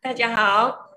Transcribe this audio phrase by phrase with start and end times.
[0.00, 0.92] 大家好，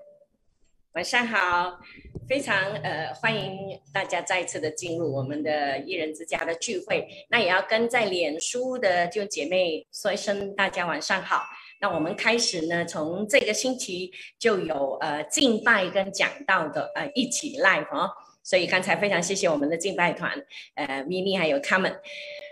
[0.92, 1.80] 晚上好，
[2.28, 7.08] 非常呃欢迎大家再次的进入我们的一人之家的聚会。
[7.28, 11.42] 那也要跟在脸书的就姐妹说一声大家晚上好。
[11.80, 18.08] 那我们开始呢，从这个星期就有呃敬拜跟讲道的呃一起 live 哦。
[18.44, 20.32] 所以刚才非常谢谢我们的敬拜团，
[20.76, 21.92] 呃咪咪还有他们，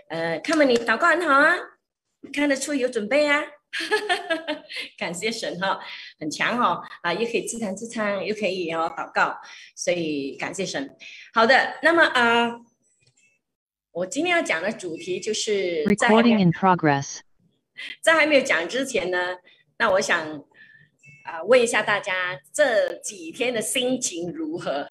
[0.09, 1.55] 呃他们你祷告很好啊，
[2.33, 3.41] 看得出有准备啊。
[4.97, 5.79] 感谢神哈，
[6.19, 9.37] 很强哦啊，又可以自弹自唱，又可以哦祷告，
[9.75, 10.95] 所以感谢神。
[11.33, 12.59] 好的，那么啊，
[13.91, 17.19] 我今天要讲的主题就是 Recording in progress。
[18.01, 19.37] 在还没有讲之前呢，
[19.77, 20.43] 那我想
[21.23, 24.89] 啊问一下大家这几天的心情如何？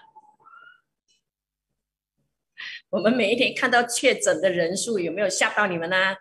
[2.88, 6.16] 我们每一天看到确诊的人数有没有吓到你们呢？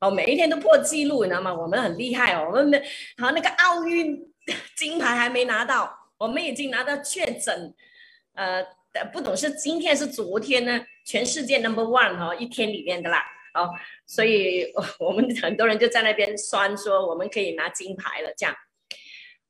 [0.00, 1.52] 哦，每一天都破纪录，你知道吗？
[1.52, 2.80] 我们很厉害哦，我们的
[3.16, 4.16] 好那个奥运
[4.76, 7.74] 金牌还没拿到，我们已经拿到确诊，
[8.34, 8.64] 呃，
[9.12, 10.80] 不懂是今天是昨天呢？
[11.04, 13.24] 全世界 number one 哈，一天里面的啦，
[13.54, 13.70] 哦，
[14.06, 18.54] 所以 我们很多人就在那边酸说我们可以拿金牌了，这样，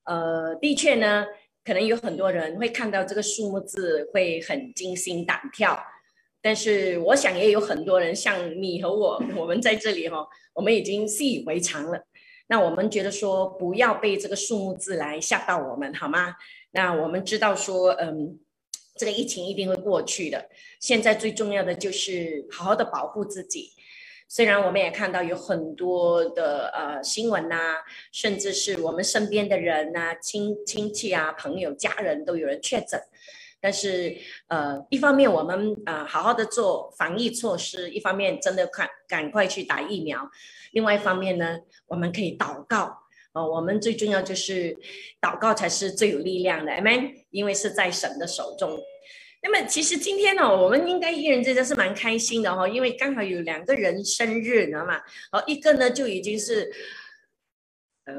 [0.05, 1.27] 呃，的确呢，
[1.63, 5.79] 可能有很多人会看到这个数目字会很惊心胆跳。
[6.49, 12.03] 但是我想也有很多人像你和我，我们在这里哈， 我们已经习以为常了。
[12.47, 16.35] 那我们觉得说不要被这个数目字来吓到我们，好吗？
[16.71, 18.39] 那我们知道说，嗯，
[18.97, 20.49] 这个疫情一定会过去的。
[20.81, 23.73] 现在最重要的就是好好的保护自己。
[24.27, 27.75] 虽然我们也看到有很多的呃新闻呐，
[28.11, 32.99] 甚至是我们身边的人呐，亲亲戚啊、朋友、家人都有人确诊。
[33.61, 40.31] 但是，呃，一方面我们呃好好的做防疫措施，一方面真的快赶快去打疫苗，
[40.71, 42.97] 另外一方面呢，我们可以祷告
[43.33, 43.45] 哦。
[43.45, 44.77] 我们最重要就是
[45.21, 47.25] 祷告才是最有力量的，amen。
[47.31, 48.79] 因为是在神的手中。
[49.43, 55.01] 那么其实今天呢，我们应该一人之家是蛮开心的哈，因为刚好有两个人生日，你知道吗？
[55.33, 56.71] 哦，一个呢就已经是，
[58.05, 58.15] 呃，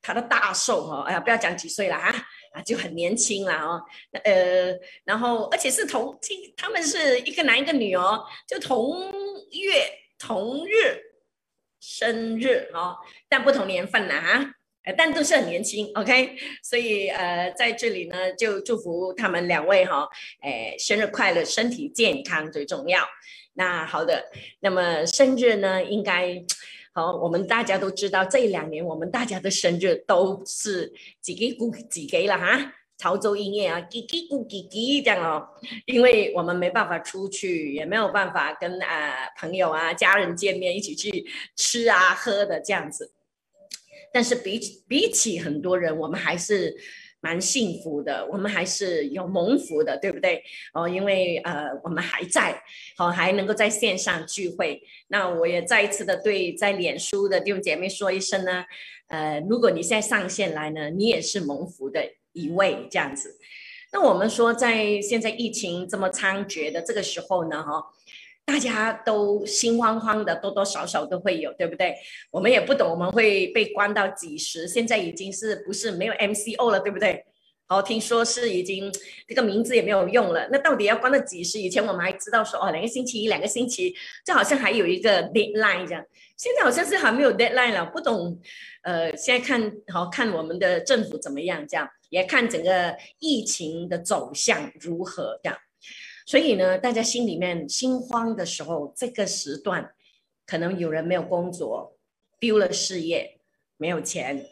[0.00, 2.12] 他的大寿哈，哎呀，不要讲几岁了哈。
[2.54, 3.82] 啊就很年轻了哦，
[4.22, 4.72] 呃，
[5.04, 6.16] 然后而且是同，
[6.56, 9.10] 他们是一个男一个女哦，就同
[9.50, 11.00] 月同日
[11.80, 12.96] 生日哦，
[13.28, 14.54] 但不同年份了哈，
[14.84, 20.08] 呃，但都是很年轻，OK，所以呃，在这里呢，就祝福他们两位哈，
[20.40, 23.04] 哎，生日快乐，身体健康最重要。
[23.54, 26.44] 那好的，那么生日呢，应该。
[26.96, 35.44] 好，我们大家都知道，这两年我们大家的生日都是几给咕几给了哈，潮州音乐啊，几给咕几几这样哦，
[35.86, 43.12] 因为我们没办法出去，也没有办法跟啊朋友啊家人见面，一起去吃啊喝的这样子。
[44.12, 46.76] 但是比比起很多人，我们还是。
[47.24, 50.42] 蛮幸福的，我们还是有蒙福的，对不对？
[50.74, 52.62] 哦，因为呃，我们还在，
[52.98, 54.82] 好还能够在线上聚会。
[55.08, 58.66] 那我也再一次的对在脸书的弟兄姐妹说一声呢，
[59.08, 63.38] 呃，如果你现在上线来呢，你也是蒙福的一位，这样子。
[63.90, 67.82] 那我们说，在现在疫情这么猖獗的这个时候呢，哈。
[68.46, 71.94] 大家都心慌慌的，多多少少都会有，对不对？
[72.30, 74.68] 我们也不懂，我们会被关到几时？
[74.68, 77.24] 现在已经是不是没有 MCO 了，对不对？
[77.68, 78.92] 哦，听说是已经
[79.26, 80.46] 这个名字也没有用了。
[80.52, 81.58] 那到底要关到几时？
[81.58, 83.94] 以前我们还知道说哦，两个星期一，两个星期，
[84.26, 86.04] 就好像还有一个 deadline 这样。
[86.36, 88.38] 现在好像是还没有 deadline 了，不懂。
[88.82, 95.58] 呃，现在看好看我们的政府怎么样，这样也看整个疫情的走向如何这样。
[96.26, 99.94] 所以呢，大家心里面心慌的时候，这个时段
[100.46, 101.98] 可能有人没有工作，
[102.40, 103.38] 丢了事业，
[103.76, 104.46] 没有钱，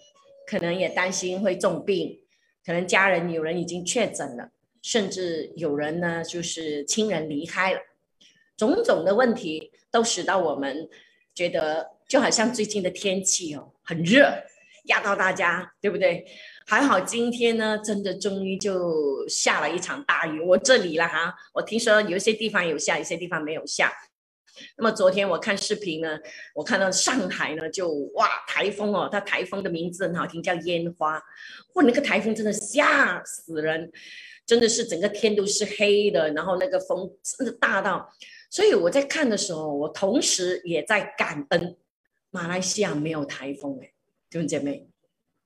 [0.46, 2.20] 可能也担心会重病，
[2.64, 4.50] 可能家人有人已经确诊了，
[4.82, 7.80] 甚至有人呢就是亲人离开了，
[8.56, 10.88] 种种的问题都使到我们
[11.34, 14.30] 觉得，就好像最近的天气哦，很热，
[14.84, 16.26] 压到大家，对不对？
[16.72, 20.40] 还好今天呢，真的终于就下了一场大雨。
[20.40, 23.92] 我这里了哈，我听说有些地方有下，有些地方没有下。
[24.78, 26.18] 那么昨天我看视频呢，
[26.54, 31.22] 我看到上海呢就哇台风哦，它台风的名字很好听，叫烟花。
[31.74, 33.92] 哇，那个台风真的吓死人，
[34.46, 38.10] 真的是整个天都是黑的，然后那个风真的大到，
[38.48, 41.76] 所以我在看的时候，我同时也在感恩
[42.30, 43.92] 马来西亚没有台风哎，
[44.30, 44.88] 弟兄姐妹。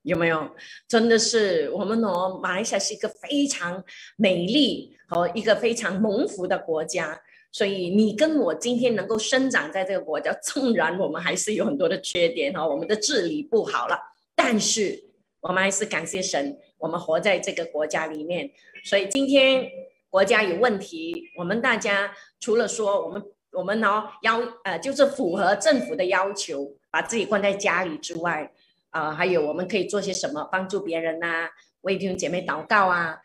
[0.06, 0.48] 有没有？
[0.86, 3.82] 真的是我们哦，马来西亚是一个非常
[4.16, 7.20] 美丽和一个非常蒙福的国家。
[7.50, 13.98] 所以你跟我今天能够生长在这个国家，纵然我们还是有很多的缺点哈，我们的治理不好了，
[14.36, 15.02] 但是
[15.40, 18.48] 我们还是感谢神，我们活在这个国家里面。
[18.84, 19.68] 所以今天
[20.08, 28.52] 国家有问题，我们大家除了说我们我们呢要呃就是符合政府的要求，把自己关在家里之外，
[28.96, 31.50] 啊，还有我们可以做些什么帮助别人呐，
[31.82, 33.19] 为弟兄姐妹祷告啊，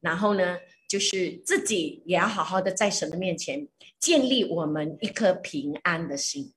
[0.00, 0.58] 然后呢，
[0.88, 3.66] 就是自己也要好好的在神的面前
[3.98, 6.54] 建立我们一颗平安的心。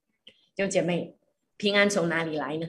[0.55, 1.15] 弟兄姐妹，
[1.57, 2.67] 平安从哪里来呢？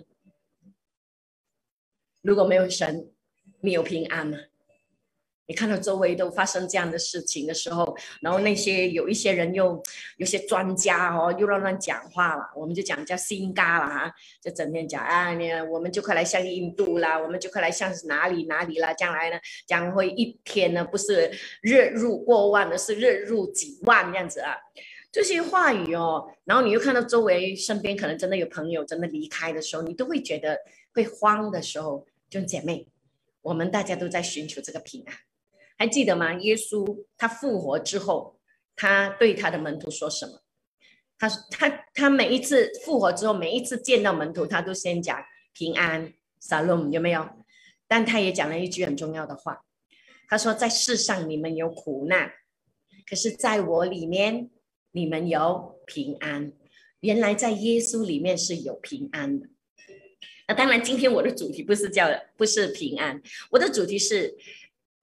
[2.22, 3.12] 如果没有神，
[3.60, 4.38] 你有平安吗？
[5.48, 9.82] 你看到周围都发生这样的事情的时候，然后那些有一些人又
[10.18, 21.30] 有些专家哦，又乱乱讲话了，我们就讲叫心嘎了哈，就整天讲啊，你我们就快来向印度啦，我们就快来向哪里哪里啦，将来呢将会一天呢不是
[21.62, 24.54] 日入过万的，是日入几万这样子啊，
[25.10, 30.58] 这些话语哦，然后你又看到周围身边可能真的有朋友真的离开的时候，你都会觉得
[30.92, 32.86] 会慌的时候，就姐妹，
[33.40, 35.14] 我们大家都在寻求这个平安。
[35.78, 36.34] 还记得吗？
[36.34, 38.40] 耶稣他复活之后，
[38.74, 40.42] 他对他的门徒说什么？
[41.16, 47.28] 他他他每一次复活之后，每一次见到门徒，他都先讲平安，Salom，有没有？
[47.86, 49.64] 但他也讲了一句很重要的话，
[50.28, 52.32] 他说：“在世上你们有苦难，
[53.08, 54.50] 可是在我里面
[54.90, 56.52] 你们有平安。
[57.00, 59.48] 原来在耶稣里面是有平安的。
[60.48, 64.36] 那当然，今天我的主题不是叫不是平安，我的主题是。”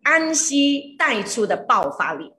[0.05, 2.31] 安息带出的爆发力，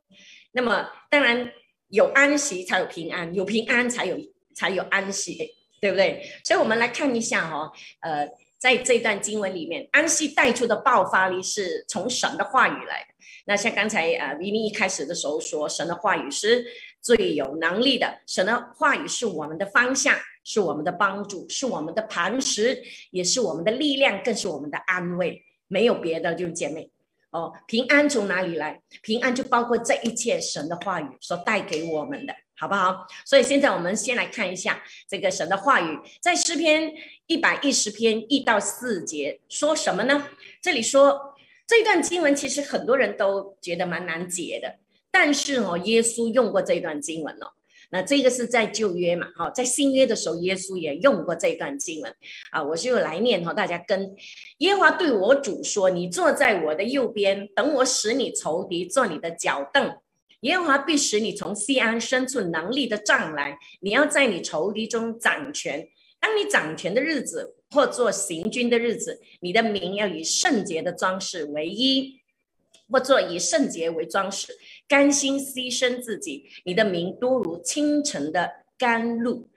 [0.52, 1.50] 那么当然
[1.88, 4.16] 有安息才有平安，有平安才有
[4.54, 5.36] 才有安息，
[5.80, 6.22] 对不对？
[6.44, 7.72] 所以我们来看一下哈，
[8.02, 13.08] 呃，在这段经文里面，安息带出的爆发力是从神的话语来的。
[13.46, 16.64] 那像刚才啊，明明一开始的时候说，神的话语是
[17.02, 22.80] 最有能力的，神的话语是我们的方向，是我们的帮助，是我们的磐石，
[23.10, 25.42] 也是我们的力量，更是我们的安慰。
[25.69, 26.92] 没有别的，就是姐妹。
[27.36, 28.80] 哦，平安从哪里来？
[29.02, 33.06] 平安就包括这一切神的话语所带给我们的，好不好？
[33.26, 36.90] 所以现在我们先来看一下这个神的话语，在诗篇
[37.26, 40.26] 一百一十篇一到四节说什么呢？
[40.62, 41.34] 这里说
[41.66, 44.76] 这段经文其实很多人都觉得蛮难解的，
[45.10, 47.52] 但是哦，耶稣用过这段经文哦。
[47.90, 49.28] 那这个是在旧约嘛？
[49.36, 52.14] 哈，在新约的时候，耶稣也用过这段经文
[52.50, 52.62] 啊。
[52.62, 54.14] 我就来念哈，大家跟
[54.58, 59.96] 耶和华对我主说：“你坐在我的右边，等我使你仇敌做你的脚凳。
[60.40, 65.88] 耶和华必使你从西安伸出能力的杖来，你要在你仇敌中掌权。
[66.18, 72.20] 当你掌权的日子，或做行军的日子，你的名要以圣洁的装饰为衣，
[72.90, 74.56] 或做以圣洁为装饰。”
[74.88, 79.48] 甘心牺牲自己，你的名都如清晨的甘露。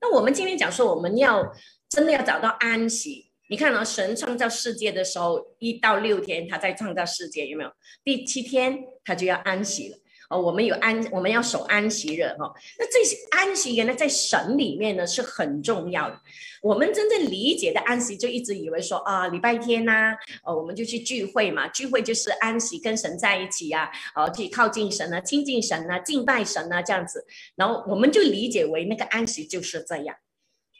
[0.00, 1.52] 那我们今天讲说，我们要
[1.88, 3.26] 真的要找到安息。
[3.50, 7.70] 你看啊，神创造世界的时候，一到六天他在创造世界，有没有？
[8.04, 9.96] 第七天他就要安息了。
[10.28, 12.52] 哦，我们有安，我们要守安息日哈。
[12.78, 16.20] 那这些安息原来在神里面呢是很重要的。
[16.60, 27.24] 我们真正理解的安息，就一直以为说啊，礼拜天呐，哦，我们就去聚会嘛，聚会就是安息，跟神在一起呀，哦，去靠近神啊，亲近神啊，敬拜神啊，这样子。
[27.56, 30.16] 然后我们就理解为那个安息就是这样。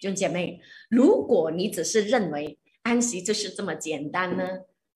[0.00, 0.60] 弟兄姐妹，
[0.90, 4.46] 如果你只是认为安息就是这么简单呢，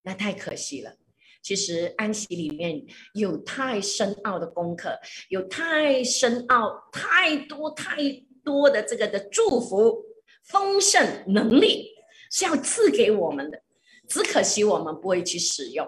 [0.03, 0.97] 那太可惜了。
[1.43, 2.81] 其实安息里面
[3.15, 7.97] 有太深奥的功课，有太深奥、太多太
[8.45, 10.05] 多的这个的祝福、
[10.45, 11.89] 丰盛能力
[12.31, 13.61] 是要赐给我们的，
[14.09, 15.87] 只可惜我们不会去使用。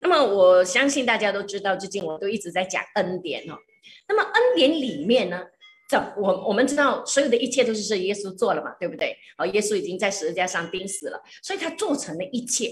[0.00, 3.56] 那么我相信大家都知道，最近我都一直在讲恩典哦。
[4.08, 5.42] 那么恩典里面呢，
[5.88, 9.16] 怎我我们知道所有的一切都是是耶稣做了嘛，对不对？
[9.38, 12.68] 哦，耶稣已经在十字架上钉死了，所以他做成了一切。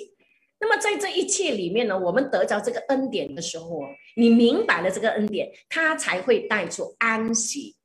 [0.61, 3.83] 那么在这一切里面呢，我们得着这个恩典的时候，
[4.15, 7.77] 你明白了这个恩典，它才会带出安息。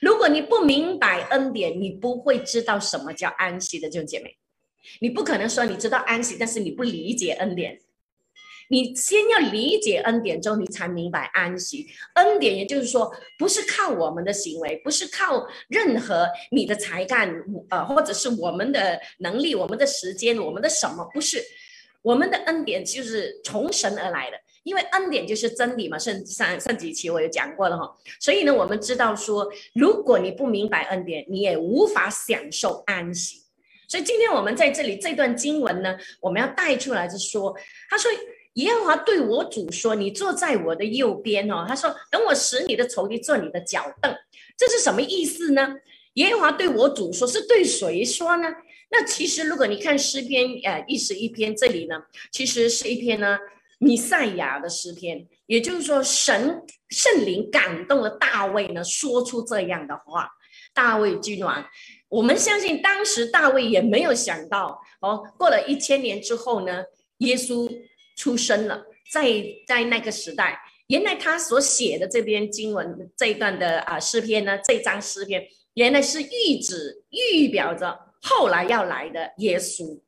[0.00, 4.38] 如果你不明白恩典，你不会知道什么叫安息的，弟兄姐妹。
[5.00, 7.78] 你不可能说你知道安息，但是你不理解恩典。
[8.70, 11.86] 你先要理解恩典之后，你才明白安息。
[12.14, 17.30] 恩典也就是说，不是靠我们的行为，不是靠任何你的才干，
[17.68, 21.42] 呃，或者是我们的能力、我们的时间、我们的什么，不是。
[22.02, 25.98] 我们的恩典就是从神而来的，因为恩典就是真理嘛。
[25.98, 33.42] 上上上几期我有讲过了哈，所以呢，我们知道说，如果你不明白恩典，你也无法享受安息。
[33.88, 37.54] 所以今天我们在这里这段经文呢，我们要带出来是说，
[37.88, 38.10] 他说
[38.54, 44.14] 耶和华对我主说：“你坐在我的右边哦。”他说：“等我使你的仇敌做你的脚凳。”
[44.56, 45.76] 这是什么意思呢？
[46.14, 48.48] 耶和华对我主说，是对谁说呢？
[48.90, 53.38] 那其实如果你看诗篇呃一十一篇这里呢，其实是一篇呢
[53.78, 60.30] 弥赛亚的诗篇，也就是说神圣灵感动了大卫呢，说出这样的话。
[60.72, 61.68] 大卫君王，
[62.08, 66.84] 我们相信当时大卫也没有想到哦，过了一千年之后呢，
[67.18, 67.68] 耶稣
[68.16, 75.44] 出生了，在在那个时代，原来他所写的这篇经文这一段的啊诗篇呢，这张诗篇
[75.74, 79.98] 原来是预指预表着后来要来的耶稣，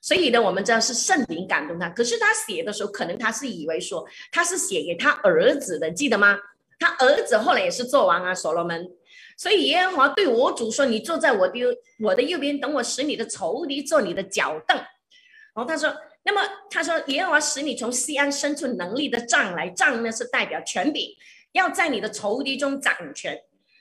[0.00, 6.38] 所以呢，我们知道是圣灵感动他，可是他写的时候，可能他是以为说他是写给他儿子的，记得吗？
[6.78, 8.88] 他儿子后来也是做王啊，所罗门。
[9.36, 11.60] 所以耶和华对我主说：“你坐在我的
[12.00, 14.76] 我的右边，等我使你的仇敌做你的脚凳。”
[15.54, 15.94] 然后他说
[16.24, 21.16] ：“那么他说耶和华使你从西安伸出能力的杖来，杖呢是代表权柄，
[21.52, 23.40] 要在你的仇敌中掌权。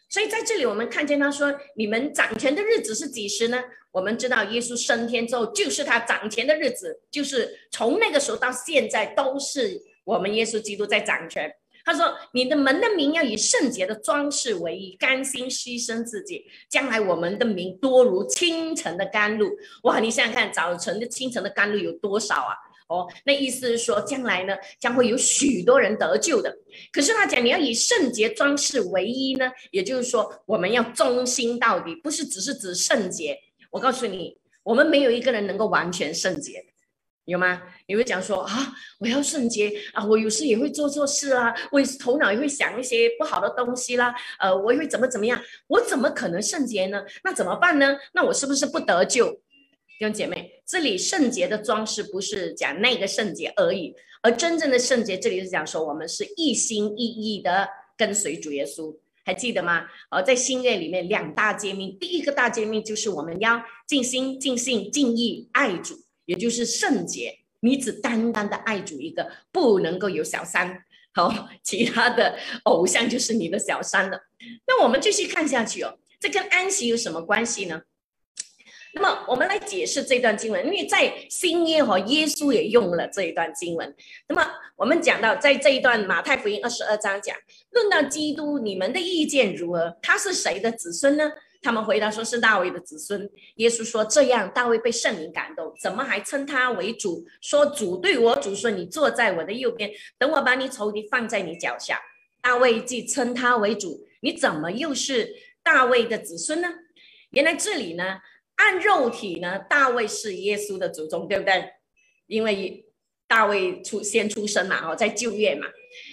[0.09, 3.61] 所以在这里我们看见他说：你们掌权的日子是几时呢？
[3.91, 11.51] 我们知道耶稣升天之后就是他掌权的日子，就是从那个时候到现在都是我们耶稣基督在掌权。”
[11.83, 16.45] 他说：“你的门的名要以圣洁的装饰为衣，甘心牺牲自己。
[16.69, 19.49] 将来我们的名多如清晨的甘露。
[19.83, 20.01] 哇！
[20.01, 22.51] 你想想看，早晨的清晨的甘露有多少啊？
[22.87, 26.57] 哦，那意思是说，将来呢，将会有许多人得救的。
[26.91, 33.37] 可是他讲，你要以圣洁装饰为衣呢，也就是说，我们要忠心到底，不是只是指圣洁。
[33.71, 36.65] 我告诉你，我们没有一个人能够完全圣洁。”
[37.27, 37.61] 有吗？
[37.87, 47.03] 你会讲说啊，我要圣洁啊，我有时也会做错事啊，我头脑也会想一些不好的东西啦，呃，我也会怎么怎么样，我怎么可能圣洁呢？
[47.25, 47.97] 那怎么办呢？
[48.13, 49.41] 那我是不是不得救？
[49.97, 59.87] 弟兄姐妹，这里圣洁的装饰不是讲那个圣洁而已，而真正的圣洁，这里是讲说我们是一心一意的跟随主耶稣，还记得吗？
[60.11, 65.95] 而在新约里面两大诫命，第一个大诫命就是我们要尽心、尽性、尽意爱主。
[66.25, 74.19] 也就是圣洁，你只单单的爱主一个，不能够有小三，好，其他的偶像就是你的小三了。
[74.67, 77.81] 那我们继续看下去哦，这跟安息有什么关系呢？
[78.99, 83.95] 那么我们来解释这段经文，因为在新约和耶稣也用了这一段经文。
[84.27, 84.43] 那么
[84.75, 87.37] 我们讲到，在这一段马太福音二十二章讲，
[87.69, 89.95] 论到基督，你们的意见如何？
[90.01, 91.31] 他是谁的子孙呢？
[91.61, 93.29] 他们回答说是大卫的子孙。
[93.57, 97.23] 耶稣说：“这样，大卫被圣灵感动，怎么还称他为主？
[97.39, 101.99] 说主对我主说：‘你坐在我的右边，等我把你仇敌放在你脚下。’
[102.41, 106.69] 大卫既称他为主，你怎么又是大卫的子孙呢？
[107.31, 108.19] 原来这里呢，
[108.57, 111.71] 按肉体呢，大卫是耶稣的祖宗，对不对？
[112.27, 112.85] 因为
[113.27, 115.65] 大卫出先出生嘛，哦，在旧约嘛。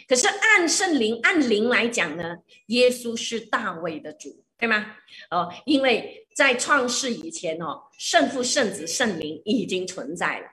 [0.09, 2.37] 可是按圣灵、按灵来讲呢，
[2.69, 4.97] 耶稣是大卫的主。”对吗？
[5.31, 10.47] 哦，因为在创世以前哦，圣父、圣子、圣灵已经存在了。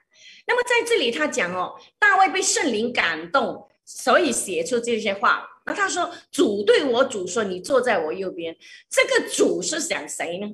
[0.47, 5.47] 那么在这里他讲哦，大卫被圣灵感动，所以写出这些话。
[5.67, 8.57] 那他说：“主对我主说，你坐在我右边。”
[8.89, 10.47] 这个主是讲谁呢？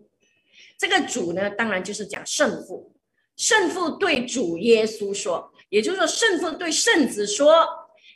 [0.77, 2.93] 这个主呢，当然就是讲圣父。
[3.35, 7.67] 圣父对主耶稣说，也就是说，圣父对圣子说：“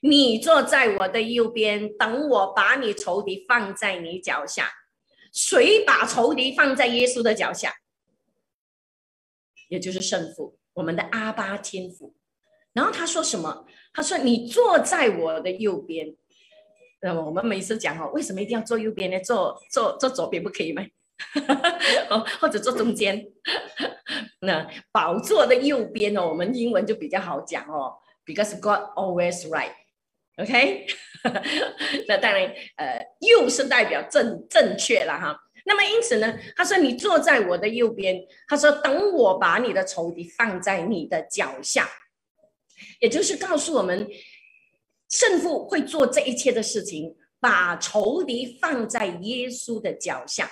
[0.01, 4.70] 你坐在我的右边，等我把你仇敌放在你脚下。”
[5.32, 7.74] 谁把仇敌放在耶稣的脚下？
[9.70, 12.15] 也就是圣父，我们的阿巴天父。
[12.74, 13.65] 然后他说什么？
[13.94, 16.15] 他说：“你坐在我的右边。”
[17.01, 19.20] 那么我们每次讲哦，为什么一定要坐右边呢？
[19.20, 20.84] 坐坐坐左边不可以吗？
[22.10, 23.25] 哦，或者坐中间？
[24.42, 27.94] 那宝座的右边哦，我们英文就比较好讲哦
[28.25, 29.74] ，because God always right。
[30.38, 30.88] OK，
[32.08, 35.38] 那当然，呃，右是代表正正确了哈。
[35.66, 41.88] 那么因此呢，他说你坐在我的右边，他说等我把你的仇敌放在你的脚下，
[43.00, 44.08] 也就是告诉我们，
[45.10, 50.50] 圣父会做这一切的事情，把仇敌放在耶稣的脚下。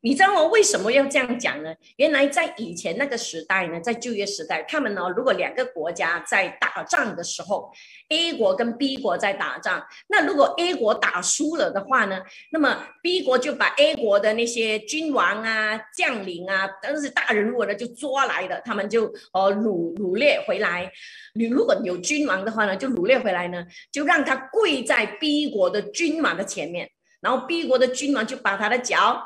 [0.00, 1.74] 你知道我为什么要这样讲呢？
[1.96, 7.68] 原来在以前那个时代呢，在旧约时代，他们呢，如果两个国家在打仗的时候
[8.10, 12.20] ，A 国跟 B 国在打仗，那如果 A 国打输了的话呢，
[12.52, 20.88] 那么 B 国就把 A 国的那些君王啊、将领啊，都是大人物呢，就抓来的，他们就呃掳掳掠回来。
[21.34, 26.88] 你如果有君王的话呢，就掳掠回来呢，就让他跪在 B 国的君王的前面，
[27.20, 29.20] 然后 B 国的君王就把他的脚。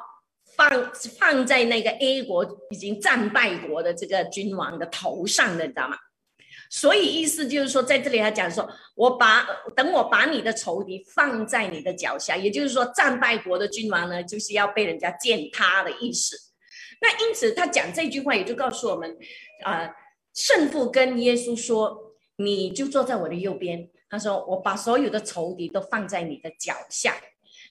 [0.57, 5.97] 放放在那个 A 国已经战败国的这个君王的头上的，你知道吗？
[6.71, 16.35] 所以意思就是说，在这里他讲说，我把等我把你的仇敌放在你的脚下，也就是说，战败国的君王呢，就是要被人家践踏的意思。
[17.01, 19.17] 那因此他讲这句话，也就告诉我们，
[19.65, 19.95] 啊，
[20.33, 23.91] 圣父跟耶稣说，你就坐在我的右边。
[24.09, 27.15] 他说，我把所有的仇敌都放在你的脚下。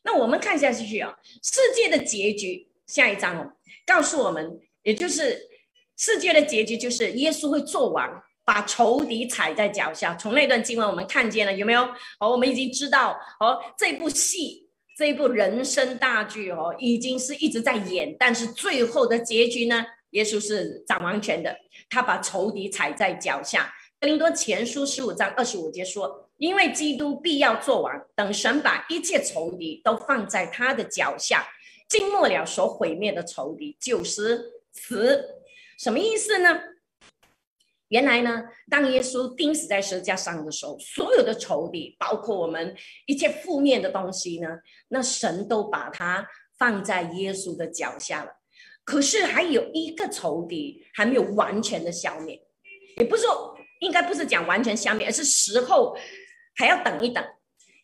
[0.04, 3.54] 那我们看下去啊，世界的结局，下一章哦，
[3.86, 5.40] 告诉我们，也就是
[5.96, 10.14] 世界的结局就是耶稣会做王，把仇敌踩在脚下。
[10.16, 11.84] 从那段经文我们看见了，有没有？
[12.20, 14.68] 哦，我们已经知道，哦，这部戏，
[14.98, 21.56] 这一部人生大剧哦，已经是一直在演，但是最后的结局呢，耶稣是掌王权的，
[21.90, 23.74] 他把仇敌踩在脚下。
[24.02, 26.28] 格林多前书十五章二十五节说。
[26.42, 31.48] 因为基督必要做完，等神把一切仇敌都放在他的脚下，
[31.92, 35.44] 尽末了所毁灭的仇敌就是死。
[35.78, 36.58] 什么意思呢？
[37.90, 42.74] 原来呢，当耶稣钉死在十字架上的时候，所有的仇敌，包括我们
[43.08, 44.48] 一切负面的东西呢，
[44.88, 46.26] 那神都把它
[46.58, 48.32] 放在耶稣的脚下了。
[48.86, 52.42] 可是还有一个仇敌还没有完全的消灭，
[52.96, 55.98] 也不是说应该不是讲完全消灭，而是时候。
[56.54, 57.26] 还要等一等，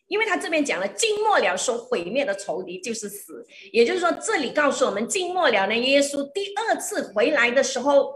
[0.08, 8.14] 因为他这边讲了，静默了说毁灭的仇敌就是死，也就是说，这里告诉我们，静默了呢，耶稣第二次回来的时候，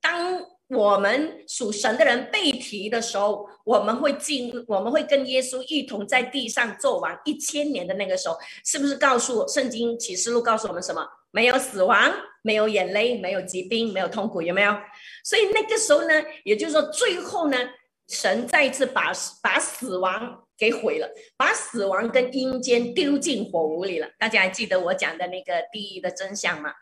[0.00, 11.06] 当我们属神的人被提的时候，我们会进，我们会跟耶稣一同在地上做完一千年的那个时候，是不是告诉圣经启示录告诉我们什么？
[11.30, 14.74] 没有死亡，没有眼泪，没有疾病，没有痛苦，有没有？
[15.22, 17.58] 所以那个时候呢，也就是说，最后呢。
[18.06, 19.10] 神再一次把
[19.42, 24.08] 把死亡给毁了，把死亡跟阴间丢进火炉里了。
[24.18, 26.72] 大家还记得我讲的那个第一的真相吗？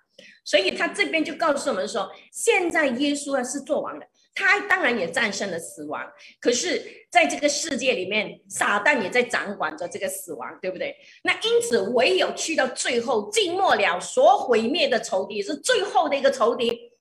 [0.45, 6.05] 所以他这边就告诉我们说，现在耶稣啊是做王的，他当然也战胜了死亡。
[6.39, 10.95] 可是在这个世界里面，撒旦也在掌管着这个死亡，对不对？
[11.25, 16.93] 那因此，唯有去到最后，尽末了所毁灭的仇敌是最后的一个仇敌，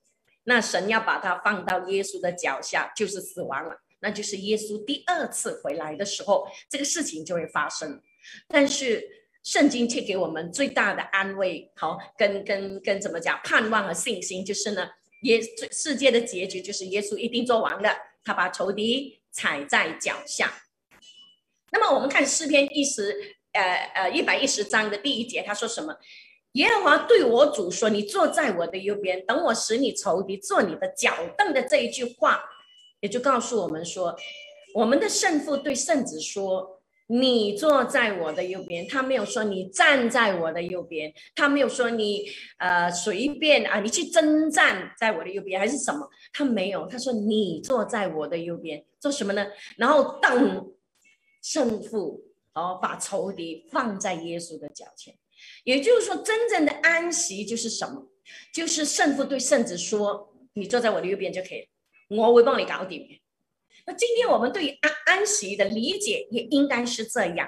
[0.46, 3.76] 那神要把它放到耶稣的脚下，就是死亡了。
[4.02, 8.02] 那就是耶稣第二次回来的时候，这个事情就会发生。
[8.48, 9.04] 但是
[9.44, 14.90] 圣经却给我们最大的安慰，好，跟跟跟怎么讲，盼望和信心，就是呢，
[15.24, 17.90] 耶世界的结局就是耶稣一定做完的，
[18.24, 20.52] 他把仇敌踩在脚下。
[21.72, 23.62] 那么我们看诗篇一十，呃
[23.96, 25.96] 呃一百一十章的第一节，他说什么？
[26.54, 32.44] 耶和华对我主说：“你坐在我的右边，等我使你仇敌做你的脚凳的这一句话。”
[33.02, 34.16] 也就告诉我们说，
[34.74, 42.26] 我们的圣父对圣子说：“你坐在我的右边。”他没有说你站在我的右边，他没有说你
[42.58, 46.08] 呃随便啊，你去征战在我的右边还是什么？
[46.32, 49.46] 他没有，他说你坐在我的右边做什么呢？
[49.78, 50.72] 然后等
[51.42, 55.14] 圣父哦把仇敌放在耶稣的脚前。
[55.64, 58.08] 也就是说，真正的安息就是什么？
[58.54, 61.68] 就是圣父对圣子说：“你坐在我的右边就可以了。”
[62.18, 63.08] 我会帮你搞定。
[63.86, 67.48] 那今天我们对于安安息的理解也应该是这样，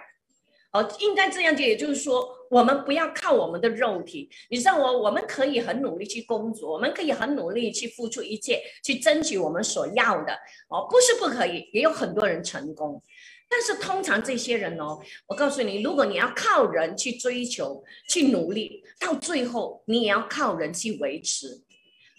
[0.72, 4.30] 哦，应该这样就也就是说，我们不要靠我们的肉体。
[4.50, 10.34] 你知道我，我们可以很努力去工作，我们可以很努力去付出一切，去争取我们所要的。
[10.70, 13.02] 哦，不是不可以，也有很多人成功。
[13.48, 21.62] 但是通常这些人哦，我告诉你，如果你要靠人去追求、去努力，到最后你也要靠人去维持，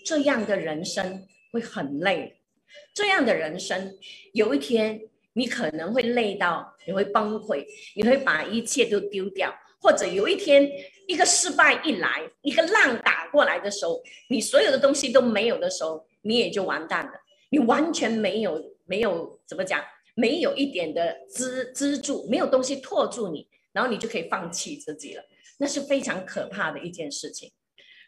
[0.07, 1.27] 这样的人生。
[1.55, 2.41] 会很累，
[2.93, 3.97] 这样的人生，
[4.33, 5.01] 有一天
[5.35, 7.65] 你可能会累到你会崩溃，
[7.95, 10.69] 你会把一切都丢掉，或者有一天
[11.07, 17.13] 一个失败一来，一个浪打过来的时候，你所有的东西都没有的时候，你也就完蛋了，
[17.51, 19.81] 你完全没有没有怎么讲，
[20.17, 25.23] 没有一点的支支柱，没有东西托住你，然后你就可以放弃自己了，
[25.59, 27.53] 那是非常可怕的一件事情。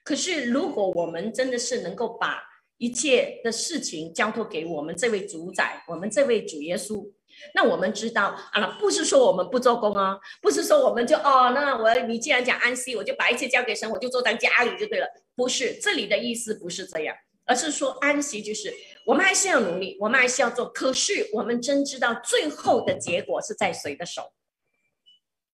[0.03, 2.43] 可是如果我们真的是能够把
[2.79, 7.11] 一切的事情交托给我们这位主宰，我们这位主耶稣。
[7.55, 15.07] 那我们知道啊，不是说我们不做工啊，不是说我们就哦，那我你既然讲安息，我就把一切交给神，我就坐在家里就对了。
[15.35, 18.73] 不是，这里的意思不是这样，而是说安息就是
[19.05, 20.67] 我们还是要努力，我们还是要做。
[20.71, 24.33] 可是我们真知道最后的结果是在谁的手？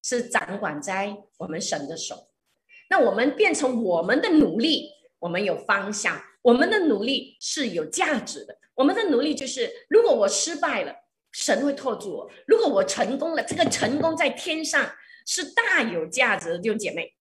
[0.04, 2.28] 是掌管在我们神的手。
[2.90, 6.20] 那我们变成我们的努力，我们有方向。
[6.42, 8.58] 我们的努力是有价值的。
[8.74, 10.94] 我们的努力就是，如果我失败了，
[11.30, 14.92] 神会托住我；如果我成功了，这个成功在天上
[15.26, 17.14] 是大有价值的，弟兄姐妹。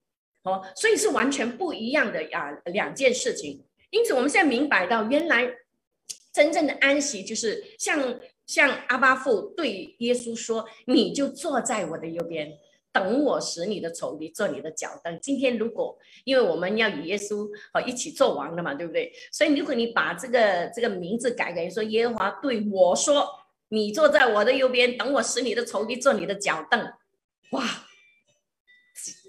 [0.43, 3.63] 哦，所以是完全不一样的啊，两件事情。
[3.91, 5.47] 因此，我们现在明白到，原来
[6.33, 12.57] 真正的安息就是像像阿巴父对耶稣说：“你就坐在我的右边，
[12.93, 15.19] 等我使你的仇敌做你的脚凳。
[15.21, 19.11] 今天如果因为我们要与耶稣哦一起做王的嘛，对不对？
[19.31, 23.27] 所以如果你把这个这个名字改改，说耶和华对我说
[23.69, 26.91] ：“你坐在我的右边，等我使你的仇敌做你的脚凳。”
[27.51, 27.63] 哇，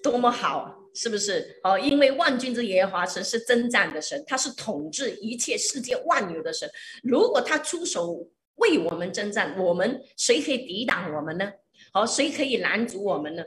[0.03, 0.79] 多么好！
[0.95, 1.59] 是不是？
[1.65, 6.69] 哦，因为万军之耶和华神是征战的神，他是统治一切世界万有的神。
[7.03, 11.51] 如果他出手为我们征战，我们谁可以抵挡我们呢？
[11.93, 13.45] 好，谁可以拦阻我们呢？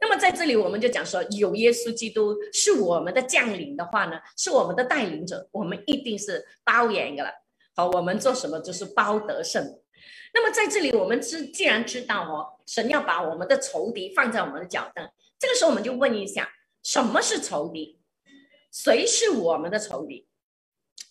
[0.00, 7.30] 那么在这里，我们就讲说，有耶稣基督是我们的将领的话呢，是我们的带领者，我们一定是包赢的了。
[7.76, 9.80] 好，我们做什么就是包得胜。
[10.34, 16.50] 那么在这里，我们知既然知道哦，神要把我们的仇敌放在我们的脚凳，这个时候我们就问一下。
[16.82, 17.98] 什么是仇敌？
[18.70, 20.26] 谁是我们的仇敌？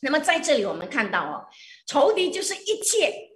[0.02, 1.48] 那么在这里我们看到哦，
[1.88, 3.33] 仇敌就是一切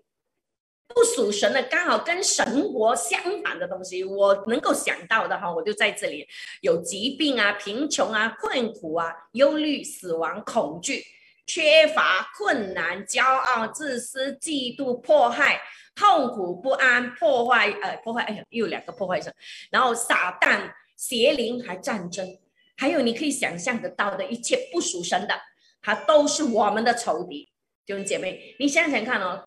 [0.88, 4.04] 不属神的，刚好跟神国相反的东西。
[4.04, 6.28] 我能够想到的哈，我就在这里
[6.62, 11.04] 有疾病啊、贫穷啊、困苦啊、忧虑、死亡、恐惧、
[11.46, 15.62] 缺乏、困难、骄傲、自私、嫉妒、迫害、
[15.96, 17.70] 痛苦、不安、破坏。
[17.82, 19.34] 呃，破坏，哎呀，又有两个破坏者，
[19.70, 20.72] 然后撒旦。
[20.98, 22.28] 邪灵还战争，
[22.76, 25.40] 还有你可以想象得到的一切不属神的，
[25.80, 27.48] 它都是我们的仇敌。
[27.86, 29.44] 弟兄姐妹，你想想看哦，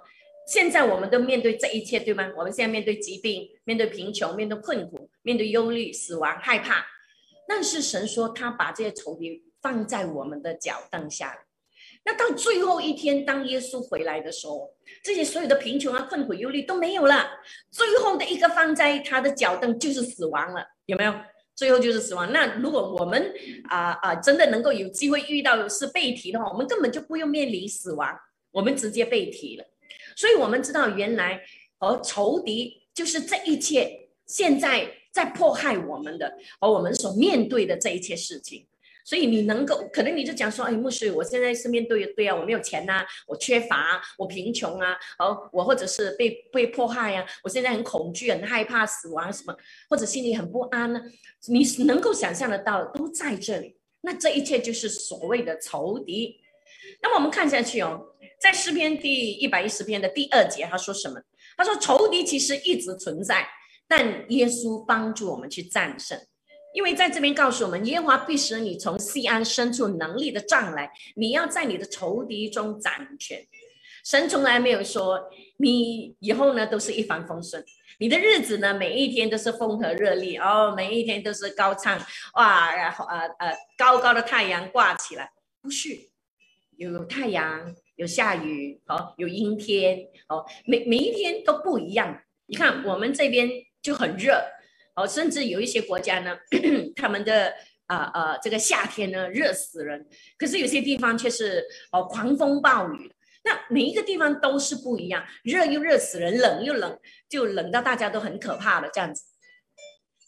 [0.50, 2.28] 现在我们都面对这一切，对吗？
[2.36, 6.84] 我们现在面对疾病，面对贫穷，面对困苦，面对忧虑、死亡、害怕。
[7.46, 11.38] 但是神说，他把这些仇敌放在我们的脚凳下。
[12.04, 17.30] 那到最后一天，当耶稣回来的时候，这些所有的贫穷啊、困苦、忧虑都没有了。
[17.70, 21.14] 最后的一个放在他的脚凳，就是死亡了，有没有？
[21.54, 22.32] 最后就是死亡。
[22.32, 23.32] 那如果我们
[23.68, 28.18] 啊啊真的能够有机会遇到是被提的话，我们根本就不用面临死亡，
[28.50, 29.64] 我们直接被提了。
[30.16, 31.40] 所以，我们知道原来
[31.78, 38.66] 而仇敌就是这一切现在在迫害我们的，而我们所面对的这一切事情。
[39.02, 49.56] 所以你能够，可能你就讲说，哎，牧师，我现在是面对对啊，我没有钱呐，我缺乏，我贫穷啊，哦，我或者是被被迫害呀，我现在很恐惧，很害怕死亡什么，
[49.88, 51.02] 或者心里很不安呢？
[51.48, 53.74] 你能够想象得到，都在这里。
[54.02, 56.39] 那这一切就是所谓的仇敌。
[57.02, 58.00] 那么我们看下去哦，
[58.40, 61.20] 在诗篇第一百一十篇的第二节，他说什么？
[61.56, 63.46] 他说仇敌其实一直存在，
[63.88, 66.18] 但耶稣帮助我们去战胜。
[66.72, 73.44] 因为在这边告诉我们，耶和华必使你从西安伸出能力的杖来，你要在你的仇敌中掌权。
[74.04, 77.62] 神从来没有说你以后呢都是一帆风顺，
[77.98, 82.00] 你的日子呢每一天都是风和日丽哦，每一天都是高唱
[82.34, 86.09] 哇，然后呃呃高高的太阳挂起来，不是
[86.88, 92.22] 有太阳有下雨哦，有阴天哦，每每一天都不一样。
[92.46, 93.48] 你看我们这边
[93.82, 94.42] 就很热。
[94.96, 96.38] 哦，甚至有一些国家呢，
[96.96, 97.52] 他们的
[97.86, 100.06] 啊呃这个夏天呢热死人，
[100.38, 101.62] 可是有些地方却是
[101.92, 103.12] 哦狂风暴雨。
[103.44, 109.22] 那每一个地方都是不一样，热又热死人，冷又冷，就冷到大家都很可怕的这样子。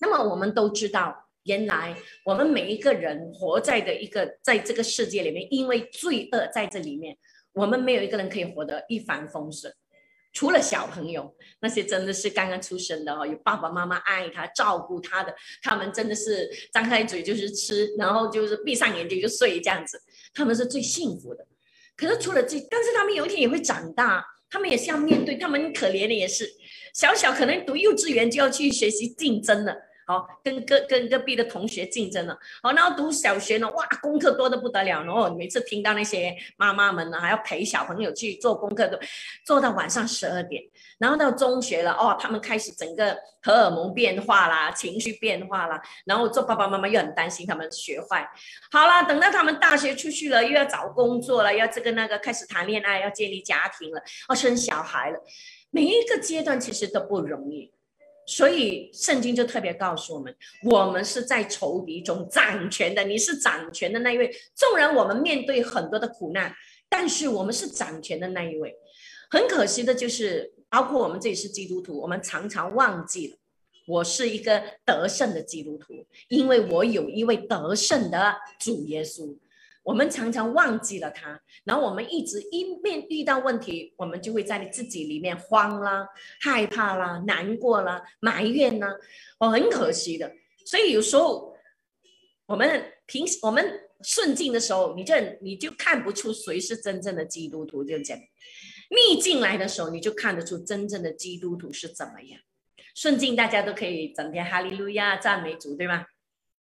[0.00, 7.16] 那么我们都知道，原来我们每一个人活在的一个在这个世界里面，因为罪恶在这里面，
[7.52, 9.72] 我们没有一个人可以活得一帆风顺。
[10.32, 20.00] 除了小朋友，那些真的是刚刚出生的哦，有爸爸妈妈爱他、照顾他的，他们真的是张开嘴就是吃，然后就是闭上眼睛就睡这样子，
[20.32, 21.46] 他们是最幸福的。
[21.94, 26.50] 可是除了这，但是他们有一天也会长大，他们也是要面对，他们可怜的也是，
[26.94, 29.76] 小小可能读幼稚园就要去学习竞争了。
[30.42, 32.36] 跟隔跟隔壁的同学竞争了。
[32.62, 35.02] 好，然后读小学呢，哇，功课多的不得了。
[35.02, 38.98] 然后每次听到那些妈妈们呢，还要陪小朋友去做功课，都
[39.44, 40.62] 做到晚上十二点。
[40.98, 45.82] 然后到中学了，哦，他们开始整个荷尔蒙变化啦，情绪变化啦。
[46.04, 48.28] 然后做爸爸妈妈又很担心他们学坏。
[48.70, 55.18] 好了，等到他们大学出去了，又要找工作了，要这个那个，开始谈恋爱，要建立家庭了，要生小孩了。
[55.70, 57.72] 每一个阶段其实都不容易。
[58.24, 63.02] 所以圣经就特别告诉我们，我们是在仇敌中掌权的。
[63.04, 64.32] 你是掌权的那一位。
[64.54, 66.54] 纵然我们面对很多的苦难，
[66.88, 68.74] 但是我们是掌权的那一位。
[69.28, 73.36] 很可惜的就是，包括我们这里是基督徒，我们常常忘记了，
[73.86, 79.36] 我是一个得胜的基督徒，因为我有一位得胜的主耶稣。
[79.82, 86.06] 我们常常忘记了他，然后我们一直一面遇到问题，我们就会在你自己里面慌啦、
[86.40, 88.88] 害怕啦、难过啦、埋怨啦，
[89.38, 90.32] 哦，很可惜的。
[90.64, 91.54] 所以有时候
[92.46, 98.22] 我们平时我们顺境的时候，你就你就看不出谁是真正的基督徒，就这样。
[98.90, 102.40] 逆境来的时候，你就看得出真正的基督徒是怎么样。
[102.94, 106.04] 顺境大家都可以整天哈利路亚赞美主，对吗？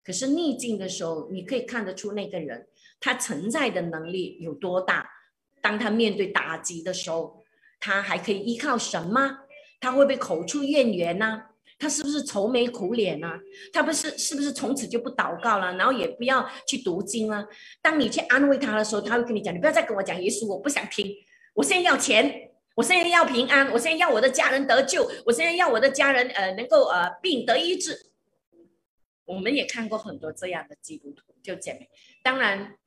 [0.04, 2.68] 可是逆境的时候，你可以看得出那个人
[3.00, 5.10] 他承载的能力有多大。
[5.62, 7.44] 当他面对打击的时候，
[7.80, 9.40] 他还可以依靠什么？
[9.80, 11.44] 他会不会口出怨言呢？
[11.78, 13.40] 他是不是愁眉苦脸呢？
[13.74, 15.76] 他不是是不是从此就不祷告了？
[15.76, 17.46] 然后也不要去读经了？
[17.82, 21.14] 当你去安慰他的时候，他会跟你讲：“你不要再跟我讲耶稣，我不想听。
[21.54, 28.12] 我现在要钱，我现在要平安，我现在要我的家人得救，我现在要我的家人呃能够呃病得医治。”
[29.26, 31.90] 我们也看过很多这样的基督徒，就姐妹。
[32.24, 32.78] 当然，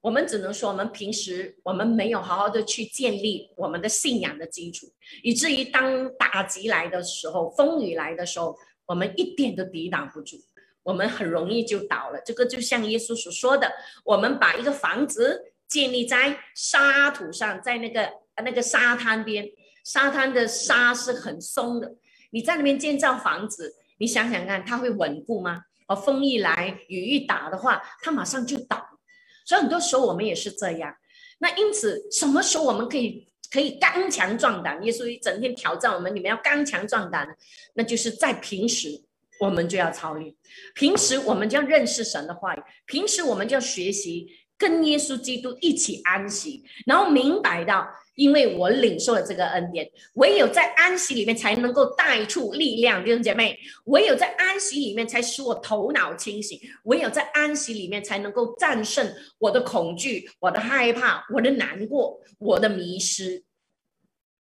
[0.00, 4.86] 我们只能说，我们平时我们没有好好的去建立我们的信仰的基础，
[5.22, 8.56] 以至于当打击来的时候，风雨来的时候，
[8.86, 10.36] 我们一点都抵挡不住，
[10.84, 12.20] 我们很容易就倒了。
[12.24, 13.72] 这个就像耶稣所说的，
[14.04, 18.08] 我们把一个房子建立在沙土上，在那个
[18.44, 19.50] 那个沙滩边，
[19.84, 21.96] 沙滩的沙是很松的，
[22.30, 25.62] 你在那边建造房子，你想想看，它会稳固吗？
[25.88, 28.97] 哦，风一来，雨一打的话，它马上就倒。
[29.48, 30.94] 所以很多时候我们也是这样。
[31.38, 34.82] 那因此，什么时候我们可以可以刚强壮胆？
[34.82, 37.26] 耶稣一整天挑战我们，你们要刚强壮胆。
[37.72, 39.02] 那就是在平时，
[39.40, 40.30] 我们就要操练；
[40.74, 44.26] 平时我们就要认识神的话语；平时我们就要学习
[44.58, 47.88] 跟耶稣基督一起安息，然后明白到。
[48.18, 63.44] 因为我领受了这个恩典，唯有在安息里面才能够带出力量，弟兄姐妹，唯有在安息里面才使我头脑清醒，唯有在安息里面才能够战胜我的恐惧、我的害怕、我的难过、我的迷失。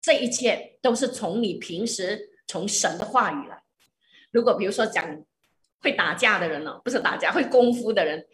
[0.01, 3.63] 这一切都是从你平时从神的话语来。
[4.31, 5.23] 如果比如说讲
[5.79, 8.25] 会打架的人呢，不是打架，会功夫的人，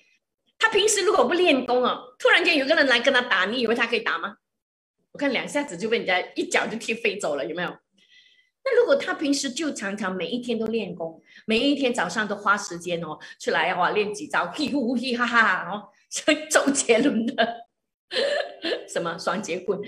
[0.60, 4.36] 他平时如果不练功哦，突然间有个人来跟他打，你以为他可以打吗？
[5.13, 7.69] 我看两下子就被人家一脚就踢飞走了，有没有？
[8.63, 17.65] 那如果他平时就常常每一天都练功，每一天早上都花时间哦出来哇练几招，嘿呼嘿哈哈哦，像周杰伦的
[18.88, 19.80] 什么双截棍，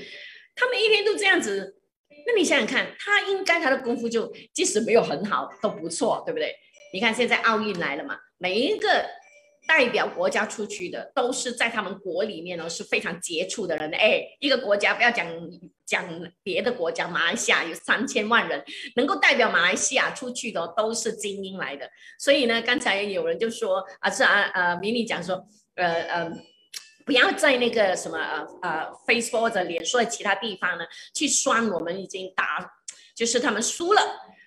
[0.55, 1.75] 他每一天都这样子，
[2.25, 6.55] 那你想想看，他应该他的功夫就即使没有很好都不错，对不对？
[6.93, 9.05] 你看现在奥运来了嘛，每一个。
[9.67, 13.89] 代表国家出去的都是在他们国里面呢是非常杰出的人。
[13.91, 15.27] 哎，一个国家不要讲
[15.85, 16.03] 讲
[16.43, 18.63] 别的国家，马来西亚有三千万人，
[18.95, 21.89] 能够代表马来西亚出去的都是精英来的。
[22.19, 25.45] 所以呢，刚才有人就说啊，是啊，呃，迷你讲说，
[25.75, 26.31] 呃呃，
[27.05, 32.71] 不要在那个什么呃呃 Facebook 或者脸书的其他地方呢去酸我们已经打，
[33.15, 34.01] 就是他们输了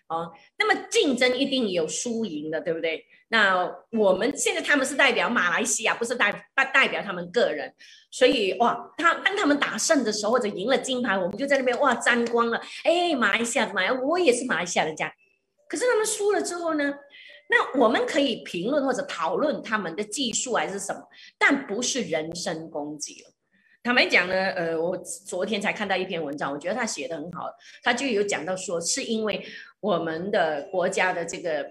[0.09, 0.33] 哦。
[0.59, 3.05] 那么竞争一定有输赢的，对不对？
[3.35, 7.75] 那我们现在他们是代表马来西亚，不是代代代表他们个人，
[8.09, 12.61] 所以哇，他当他们打胜的时候或者赢了金牌，我们就在那边哇沾光了。
[12.85, 15.12] 哎，马来西亚的马来，我也是马来西亚的家。
[15.68, 16.94] 可是他们输了之后呢？
[17.51, 21.01] 那我们可以评论或者讨论他们的技术还是什么，
[21.37, 23.33] 但不是人身攻击了。
[23.83, 27.51] 坦白讲呢，呃，我昨天才看到一篇文章，我觉得他写的很好，
[27.83, 29.44] 他就有讲到说，是因为
[29.81, 31.68] 我们的国家的这个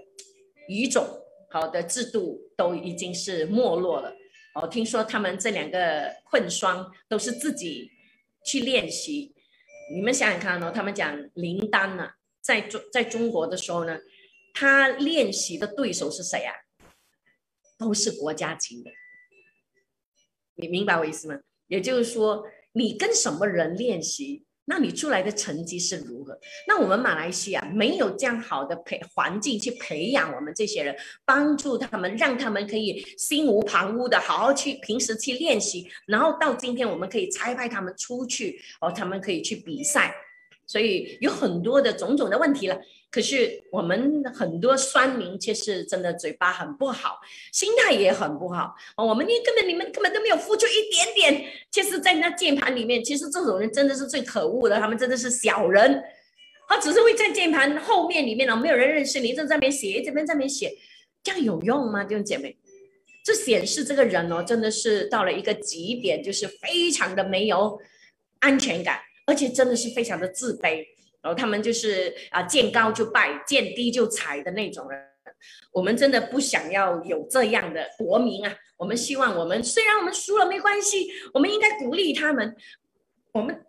[0.67, 1.07] 语种。
[1.53, 4.11] 好的制度都已经是没落了。
[4.55, 7.91] 哦，听说他们这两个混双都是自己
[8.43, 9.35] 去练习。
[9.93, 12.09] 你们想想看哦，他们讲林丹呢，
[12.41, 13.99] 在中在中国的时候呢，
[14.55, 16.55] 他练习的对手是谁啊？
[17.77, 18.89] 都是国家级的。
[20.55, 21.39] 你明白我意思吗？
[21.67, 24.43] 也就是说，你跟什么人练习？
[24.65, 26.39] 那你出来的成绩是如何？
[26.67, 30.95] 那我们马来西亚没有这样好的培环境去培养我们这些人，
[31.25, 40.15] 帮助他们，让他们可以心无旁骛的好好去平时去练习，然后到今天我们可以拆派他们出去，哦，他们可以去比赛。
[40.65, 42.79] 所以有很多的种种的问题了，
[43.11, 47.19] 可是我们很多酸民却是真的嘴巴很不好，
[47.51, 48.73] 心态也很不好。
[48.95, 56.03] 我们你根本你们根本都没有付出一点点，其实，在那键盘里面，其实这种人真的是最可恶的，他们真的是小人。
[56.65, 60.75] 他只是会在键盘后面里面呢，没有人认识你，正在那边写，这边在那边写，
[61.21, 62.03] 这样有用吗？
[62.05, 62.57] 弟兄姐妹，
[63.23, 67.79] 这显示这个人哦，真的是到了一个极点，就是非常的没有
[68.39, 69.01] 安全感。
[69.25, 70.85] 而且真的是非常的自卑，
[71.21, 74.99] 然后他们就是啊见高就拜，见低就踩的那种人。
[75.71, 78.55] 我们真的不想要有这样的国民啊！
[78.77, 82.55] 我们希望我们虽然我们输了没关系，我们应该鼓励他们。
[83.31, 83.65] 我们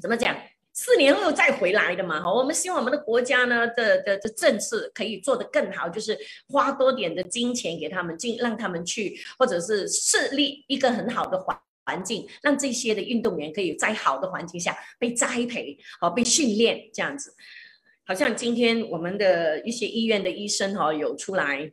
[0.00, 0.36] 怎么讲？
[0.72, 2.22] 四年后再回来的嘛。
[2.32, 6.18] 我们希望我们的国家呢的的的政策可以做得更好，就是
[6.48, 11.58] 花多点的金钱给他们，进让他们去，或者是设立一个很好的环。
[11.86, 17.34] 环境让这些的运动员可以在好的环境下被栽培，好被训练，这样子。
[18.04, 21.72] 好像今天我们的一些医院的医生哈有出来，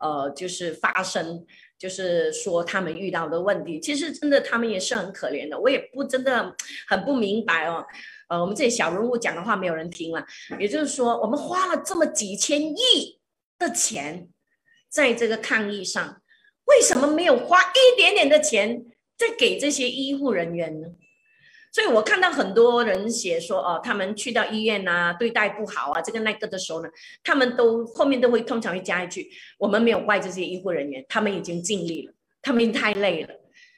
[0.00, 1.44] 呃，就是发声，
[1.78, 5.58] 就是说他们遇到的问题，其实真的他们也是很可怜的。
[5.58, 6.54] 我也不真的
[6.86, 7.84] 很不明白哦，
[8.28, 10.24] 呃，我们这些小人物讲的话没有人听了，
[10.58, 13.20] 也就是说，我们花了这么几千亿
[13.58, 14.28] 的钱
[14.88, 16.22] 在这个抗疫上，
[16.64, 18.86] 为什么没有花一点点的钱
[19.16, 20.88] 在给这些医护人员呢？
[21.72, 26.88] 所以我看到很多人写说，哦，他们去到医院呐，对待不好啊，这个那个的时候呢，
[27.22, 33.34] 他们都后面都会通常会加一句，我们没有怪这些医护人员，他们已经尽力了，他们太累了。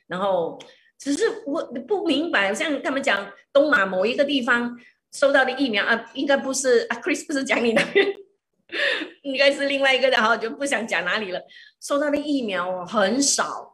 [0.06, 0.56] 然后
[0.96, 4.78] 只是我不明白，像他们讲东马某一个地方
[5.12, 8.06] 收到的疫苗啊，应该不是啊，Chris 不是讲你那边，
[9.22, 11.42] 应该是另外一个的，哈，就不想讲哪里了，
[11.80, 13.67] 收到的疫苗很少。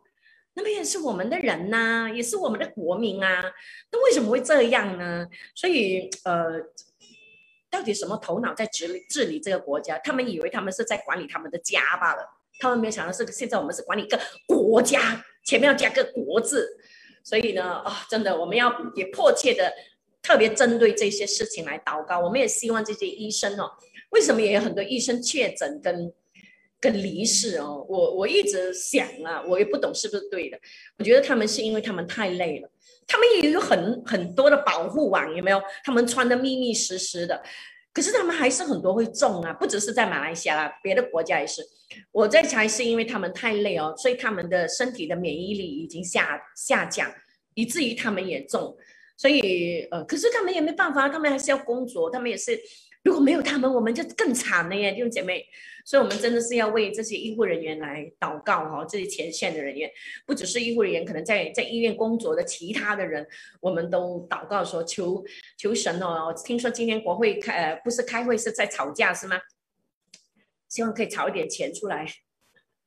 [0.57, 3.53] 那么也是我们的人呐，也是我们的国民啊，
[3.91, 5.27] 那为什么会这样呢？
[5.53, 6.61] 所以呃，
[7.69, 9.99] 到底什么头脑在治理治理这个国家？
[9.99, 12.25] 他们以为他们是在管理他们的家罢了，
[12.61, 16.79] 他们没有想到是现在我们是管理一个国家，前面要加个国字。
[17.25, 19.73] 所以呢，啊，真的我们要也迫切的
[20.23, 22.21] 特别针对这些事情来祷告。
[22.21, 23.73] 我们也希望这些医生哦，
[24.11, 26.13] 为什么也有很多医生确诊跟？
[26.85, 30.59] 跟离世哦，我我一直想啊，我也不懂是不是对的。
[30.99, 32.71] 我觉得他们是因为他们太累了，
[33.07, 35.63] 他们也有很很多的保护网，有没有？
[35.83, 37.43] 他们穿的密密实实的，
[37.95, 41.63] 可是他们还是很多会中啊，不只是在马来西亚啦，别的国家也是。
[42.13, 47.11] 我在猜是因为他们太累哦，所以他们的身体的免疫力已经下下降，
[47.55, 48.77] 以至于他们也中。
[49.17, 52.61] 所以呃，可是他们也没办法，他们还是要工作，他们也是。
[53.05, 55.47] 如果没有他们，我们就更惨了耶，弟兄姐妹。
[55.87, 59.91] 所以，我们真的是要为这些医护人员来祷告哈，这些前线的人员，
[60.25, 63.27] 不只是医护人员，可能在在医院工作的其他的人，
[63.61, 65.23] 我们都祷告说，求
[65.59, 66.35] 求神哦。
[66.43, 69.39] 听说今天国会开，呃，不是开会，是在吵架是吗？
[70.71, 72.07] 希望可以炒一点钱出来，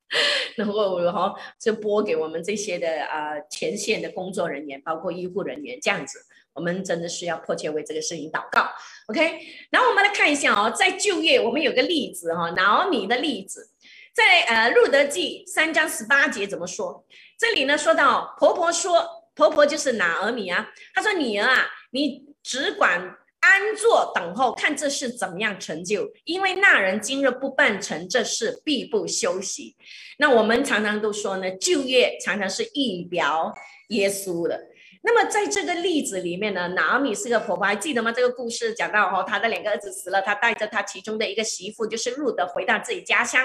[0.58, 6.18] 然后然后就拨给我们这些的啊前线的工作人员，包括医护人员这样子。
[6.58, 8.68] 我们真的是要迫切为这个事情祷告
[9.10, 9.40] ，OK？
[9.70, 13.70] 然后我们来看一下哦，在就业，我们有个例子哈，拿米的例子，
[14.12, 17.06] 在呃路德记三章十八节怎么说？
[17.38, 23.00] 这里呢说到婆婆说，婆婆就是拿儿米啊，她说女儿啊，你只管
[23.40, 29.76] 安坐等候，看这事怎么样成就，因为那人今日不办成这事，必不休息。
[30.18, 33.54] 那我们常常都说呢，就业常常是预表
[33.90, 34.60] 耶稣的。
[35.08, 38.12] 那么在这个例子里面呢，拿米是个婆婆，还记得吗？
[38.12, 43.42] 这个故事讲到哈，她的两个儿子死了，她带着她其中的一个媳妇，就是路德回到自己家乡。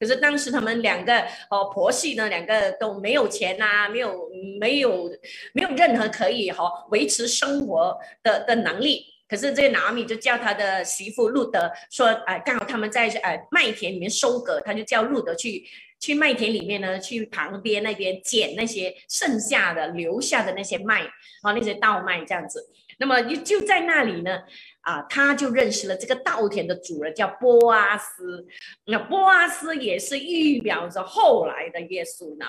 [0.00, 1.20] 可是当时他们两个
[1.50, 4.26] 哦婆媳呢，两个都没有钱呐，没有
[4.58, 5.10] 没有
[5.52, 9.04] 没有任何可以哈维持生活的的能力。
[9.28, 15.62] 可是这个拿米就叫他的媳妇路德说，哎，刚好他们在呃麦田里面收割，他就叫路德去。
[16.02, 21.02] 去麦田里面呢，去旁边那边捡那些剩下的、留下的那些麦
[21.42, 22.68] 啊，那些稻麦这样子。
[22.98, 24.40] 那么就就在那里呢，
[24.80, 28.44] 啊，他就认识了这个稻田的主人，叫波阿斯。
[28.86, 32.46] 那波阿斯也是预表着后来的耶稣呢。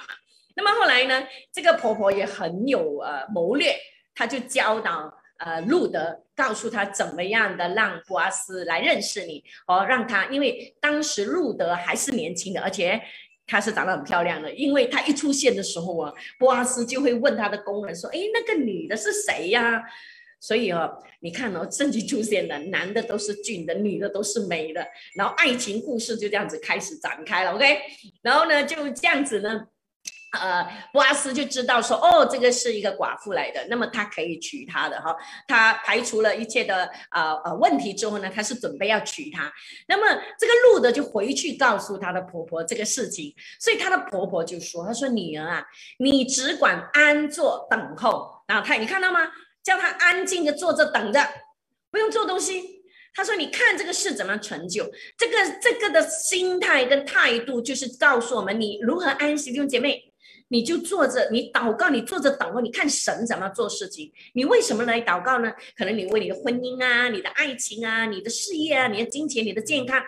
[0.56, 3.76] 那么后来呢，这个婆婆也很有呃谋略，
[4.16, 13.00] 她就教导呃路德，告诉他怎么样的让波阿斯来认识你哦，让他因为当时路德还是年轻的，而且。
[13.45, 19.84] 她是长得很漂亮的，因为她一出现的时候啊，波阿斯就会问他的工人说：“哎，那个女的是谁呀？”
[20.39, 27.53] 所以哦，你看哦，圣经出现了男的都是俊的，女的都是美的，然后爱情故事就这样子开始展开了。
[27.53, 27.79] OK，
[28.21, 29.67] 然后呢，就这样子呢。
[30.34, 35.15] 呃，波阿斯就知道说，哦，这个是一个寡妇来的，那么他可以娶她的哈。
[35.48, 39.52] 他排除了一切的呃呃问题之后呢，他是准备要娶她。
[39.88, 45.63] 那么这个路德就回去告诉他的婆婆这个事情，所以他的婆婆就说：“她说女儿啊，
[46.00, 48.32] 你只管安坐等候。
[48.48, 49.32] 然后他你看到吗？
[49.63, 51.26] 叫他安静的坐着等着，
[51.91, 52.82] 不用做东西。
[53.13, 54.84] 他说：你看这个事怎么成就？
[55.15, 60.03] 这个这个的心态跟态度，就是告诉我们你如何安息，弟兄姐妹。”
[60.50, 64.12] 你就坐着，你祷告，你坐着祷告，你看神怎么做事情。
[64.34, 65.52] 你为什么来祷告呢？
[65.76, 70.02] 可能你为你的婚姻啊、你的爱情啊、你的事业啊、你的金钱、你的健康，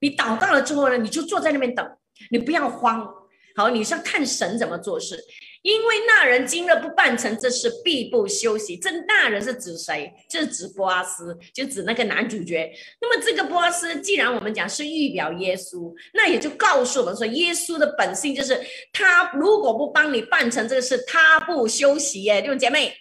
[0.00, 1.86] 你祷告了之后呢，你就坐在那边等，
[2.30, 3.08] 你不要慌。
[3.54, 5.22] 好，你是要看神怎么做事。
[5.62, 8.76] 因为那人今日不办成这事，必不休息。
[8.76, 10.12] 这那人是指谁？
[10.28, 12.68] 就是指波阿斯，就指那个男主角。
[13.00, 18.60] 那么这个波阿斯，既然我们讲是预表耶稣，那也就告诉我们说，耶稣的本性就是
[18.92, 22.24] 他如果不帮你办成这个事，他不休息。
[22.24, 22.96] 耶，弟兄姐妹，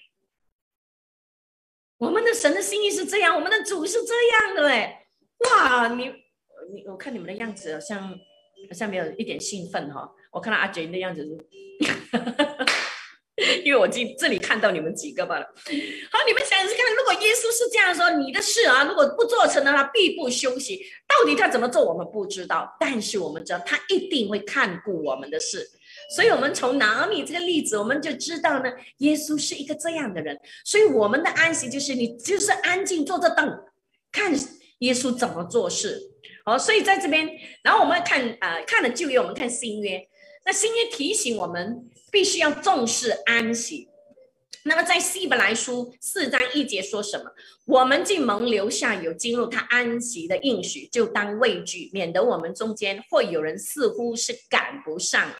[1.97, 4.69] 我们的神的心意是这样，我们的主是这样的。
[4.69, 5.07] 哎，
[5.39, 6.05] 哇，你
[6.71, 8.15] 你我看你们的样子好像
[8.67, 10.09] 好像没有一点兴奋哈。
[10.31, 11.37] 我看到阿杰的样子是，
[13.65, 15.45] 因为我进这里看到你们几个罢了。
[15.45, 20.79] 好，你们想想看，如果耶稣是这样说，你的事啊，如果不做成的话，必不休息。
[21.07, 25.67] 到底他怎么做，我们不知道，但是我们知道他一定会看顾我们的事。
[26.15, 30.39] 所以，我们从拿米这个例子，我们就知道呢，耶稣是一个这样的人。
[30.63, 33.63] 所以，我们的安息就是你就是安静坐着等，
[34.11, 34.33] 看
[34.79, 36.10] 耶稣怎么做事。
[36.43, 37.29] 好，所以在这边，
[37.63, 40.07] 然后我们看啊，看了旧约，我们看新约。
[40.45, 43.87] 那新约提醒我们，必须要重视安息。
[44.63, 47.31] 那么在希伯来书四章一节说什么？
[47.65, 55.35] 我们既蒙留下有进入他安息的应许，就当畏惧，免得我们中间会有人似乎是赶不上了。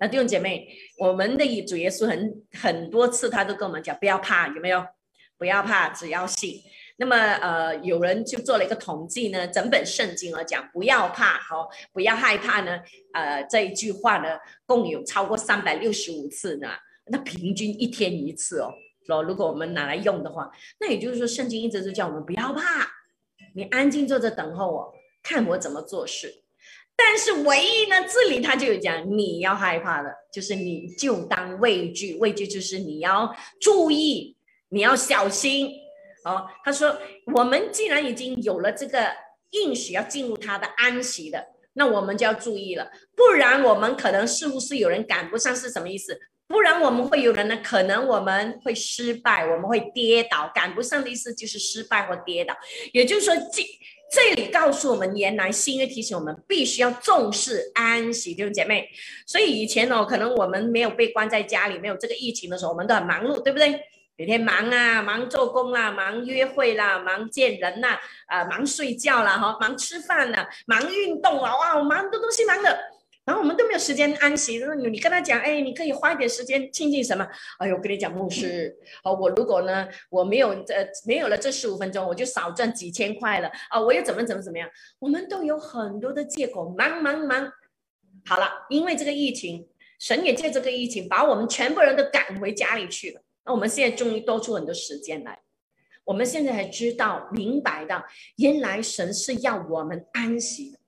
[0.00, 0.68] 那弟兄姐妹，
[0.98, 4.84] 我们的主耶稣很很多次他都跟我们讲，不要怕，有没有？
[5.36, 6.60] 不要怕，只要信。
[7.00, 12.80] 那么，呃，有人就做了一个统计呢，整本圣经而讲，不要怕，好，不要害怕呢，
[13.14, 14.36] 呃，这一句话呢，
[14.66, 16.68] 共有超过三百六十五次呢，
[17.06, 18.74] 那平均一天一次哦，
[19.06, 22.88] 说如果我们拿来用的话，那也就是说，圣经一直都叫我们不要怕，
[23.54, 24.92] 你安静坐着等候我，
[25.22, 26.42] 看我怎么做事。
[26.96, 34.36] 但是唯一呢，这里他就有讲，你要害怕的，就是你就当畏惧，畏惧就是你要注意，
[34.70, 35.70] 你要小心。
[36.24, 36.98] 哦，他说
[37.34, 39.06] ：“我们既然已经有了这个
[39.50, 41.42] 应许，要进入他的安息的，
[41.74, 46.18] 那我们就要注意了，不然我们可能似乎是有人赶不上，是什么意思？
[46.48, 47.60] 不然我们会有人呢？
[47.62, 50.50] 可能我们会失败，我们会跌倒。
[50.54, 52.56] 赶不上的意思就是失败或跌倒。
[52.92, 53.62] 也就是说，这
[54.10, 58.88] 这里告诉我们，原来新约提醒我们必须要重视安息，弟兄姐妹。
[59.26, 63.78] 所以以前呢，可能我们没有被关在家里，没有这个疫情的时候，我们都很忙碌，对不对？”
[64.18, 67.96] 每天忙啊，忙做工啦，忙约会啦，忙见人呐，
[68.26, 72.76] 啊，忙睡觉啦，哈，忙吃饭啦，忙运动啊，哇，忙很多东西忙的，
[73.24, 74.58] 然后我们都没有时间安息。
[74.78, 77.24] 你你跟他讲，哎，你可以花一点时间亲近什么？
[77.60, 80.74] 哎呦，我跟你讲，牧师，好，我如果呢，我没有这
[81.06, 84.68] 没有了这十五分钟，我就少赚几千块了啊，我又怎么怎么怎么样？
[84.98, 87.52] 我们都有很多的借口，忙忙忙。
[88.26, 89.68] 好了，因为这个疫情，
[90.00, 93.22] 神也借这个疫情把我们全部人都赶回家里去了。
[93.48, 95.40] 那我们现在终于多出很多时间来，
[96.04, 98.04] 我们现在才知道明白到，
[98.36, 100.78] 原来神是要我们安息的，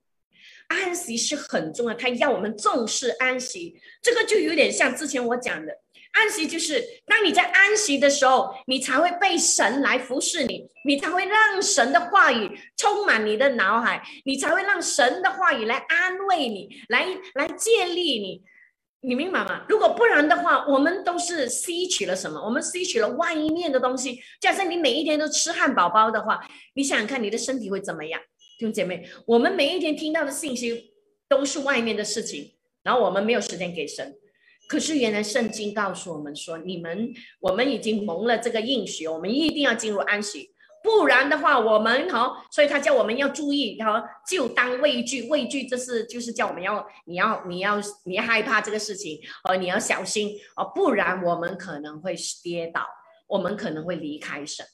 [0.69, 3.81] 安息是很重要，他要我们重视安息。
[4.03, 5.73] 这个就有点像之前我讲的，
[6.13, 18.43] 安息就是当你在安息的时候，你才会被神来服侍你，你才会让神的话语充满你的脑海，你才会让神的话语来安慰你，来来建立你。
[19.03, 19.65] 你明白吗？
[19.67, 22.39] 如果不然的话，我们都是吸取了什么？
[22.39, 24.21] 我们吸取了外面的东西。
[24.41, 26.39] 假设你每一天都吃汉堡包的话，
[26.75, 28.21] 你想想看，你的身体会怎么样？
[28.59, 30.93] 弟兄姐妹，我们每一天听到的信息
[31.29, 34.15] 都是外面的事情，然后我们没有时间给神。
[34.69, 40.51] 可是原来圣经告诉我们说，你们我们已经蒙了这个应许，我们一定要进入安息。
[40.83, 52.87] 不然的话，我们哈，所以他叫我们要注意，哈，就当畏惧，畏惧这是就是叫我们要，你要，你要，你害怕这个事情，哦，你要小心哦，不然我们可能会跌倒，
[53.27, 54.65] 我们可能会离开神。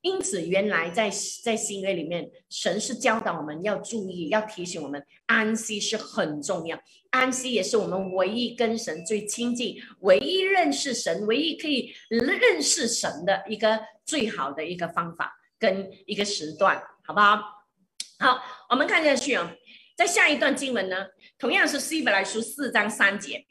[0.00, 1.08] 因此，原来在
[1.44, 6.76] 在新约里面，神是教导我们要注意，要提醒我们安息是很重要，
[7.10, 15.32] 安息也是我们唯一跟神最亲近、唯一认识神、唯一可以认识神的一个最好的一个方法。
[15.62, 17.40] 跟一个时段，好不好？
[18.18, 19.54] 好，我们看下去啊，
[19.96, 21.06] 在下一段经文呢，
[21.38, 23.46] 同样是希伯来书四章三节，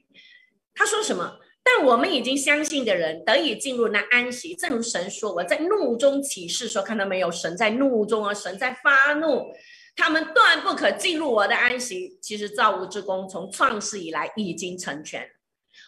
[0.74, 1.40] 他说什么？
[1.64, 7.32] 但我们已经相信的人得以进入那安息，正如神说：“我在怒中起誓说，看到没有？
[7.32, 9.54] 神在怒中啊，神在发怒，
[9.96, 15.30] 他们断不可进入我的安息。”其实造物之功从创世以来已经成全。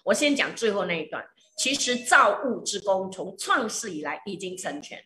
[0.05, 1.25] 我先讲最后那一段，
[1.57, 5.03] 其实造物之功从创世以来已经成全。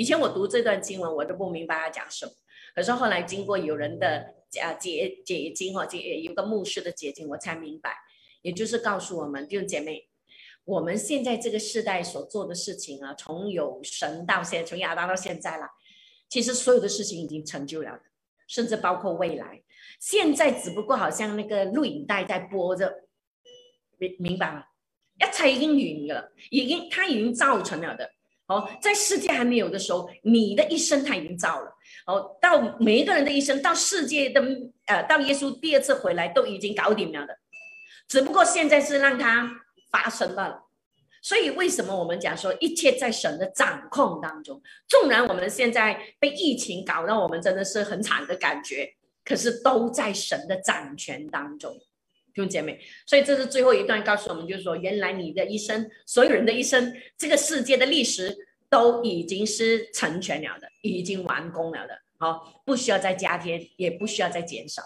[0.00, 2.32] 以前我读这段经文，我都不明白他讲什么。
[2.74, 7.94] 可是后来经过有人的啊解解经哈，解有个牧师的解经，我才明白。
[8.40, 10.08] 也就是告诉我们弟兄姐妹，
[10.64, 15.68] 我们现在这个时代所做的事情啊，从有神到现在，从亚当到现在了，
[16.30, 18.00] 其实所有的事情已经成就了，
[18.48, 19.62] 甚至包括未来。
[19.98, 22.90] 现在只不过好像那个录影带在播着，
[23.98, 24.64] 明明白吗？
[25.18, 25.72] 一切已经
[26.08, 28.10] 完了，已经它已经造成了的。
[28.50, 31.72] 哦，在世界还没有的时候，你的一生他已经造了。
[32.06, 34.42] 哦，到每一个人的一生，到世界的
[34.86, 37.38] 呃，到耶稣第二次回来，都已经搞定了的。
[38.08, 39.48] 只不过现在是让它
[39.92, 40.64] 发生罢了。
[41.22, 44.60] 所以为什么我们讲说一切在神的掌控当中？
[44.88, 48.94] 纵然我们现在被疫情搞到我们真的是很惨的感觉，
[49.24, 51.76] 可是都在神的掌权当中，
[52.34, 52.80] 弟兄姐妹。
[53.06, 58.36] 所以这是最后一段告诉我们，就是说，原来你的一生，所有人的一生，这个世界的历史
[58.68, 64.82] 都已经是成全了的，已经完工了的，好，不需要再加添，也不需要再减少。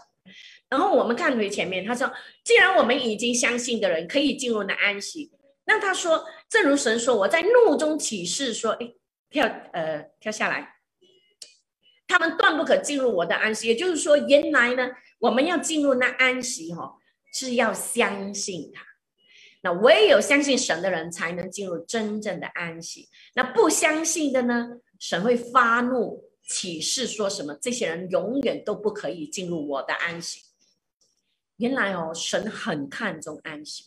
[0.71, 2.11] 然后我们看回前面，他说，
[2.43, 5.31] 既然我们已经相信的人可以进入那安息。
[5.67, 8.93] 那他说，正如神说，我在怒中起誓说，哎，
[9.31, 10.77] 跳，呃，跳下来，
[12.07, 13.69] 他们断不可进入我的安息。
[13.69, 14.91] 也就是说，原来呢，
[15.21, 16.95] 我们要进入那安息，哈，
[17.35, 18.83] 是要相信他。
[19.61, 23.09] 那唯有相信神的人，才能进入真正的安息。
[23.35, 24.69] 那不相信的呢，
[24.99, 27.59] 神会发怒，起誓说什么？
[27.61, 30.41] 这些人永远都不可以进入我的安息。
[31.57, 33.85] 原来哦，神很看重安息。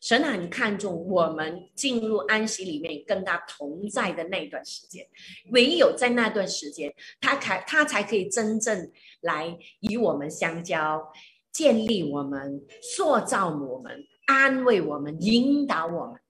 [0.00, 5.06] 神很看重我们进入安息里面跟他同在的那段时间，
[5.50, 11.12] 唯有在那段时间，他才他才可以真正来与我们相交，
[11.52, 16.20] 建立我们，塑造我们，安慰我们，引导我们。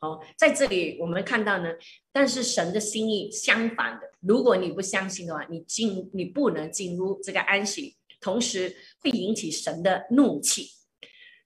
[0.00, 1.70] 好，在这里我们看到呢，
[2.12, 10.68] 但是神的心意相反的，如果你不相信的话，你进你不能进入这个安息，同时会引起神的怒气。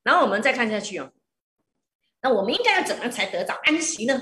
[0.02, 1.12] 然后我们再看下去哦。
[2.20, 4.20] 那我们应该要怎么才得到安息呢？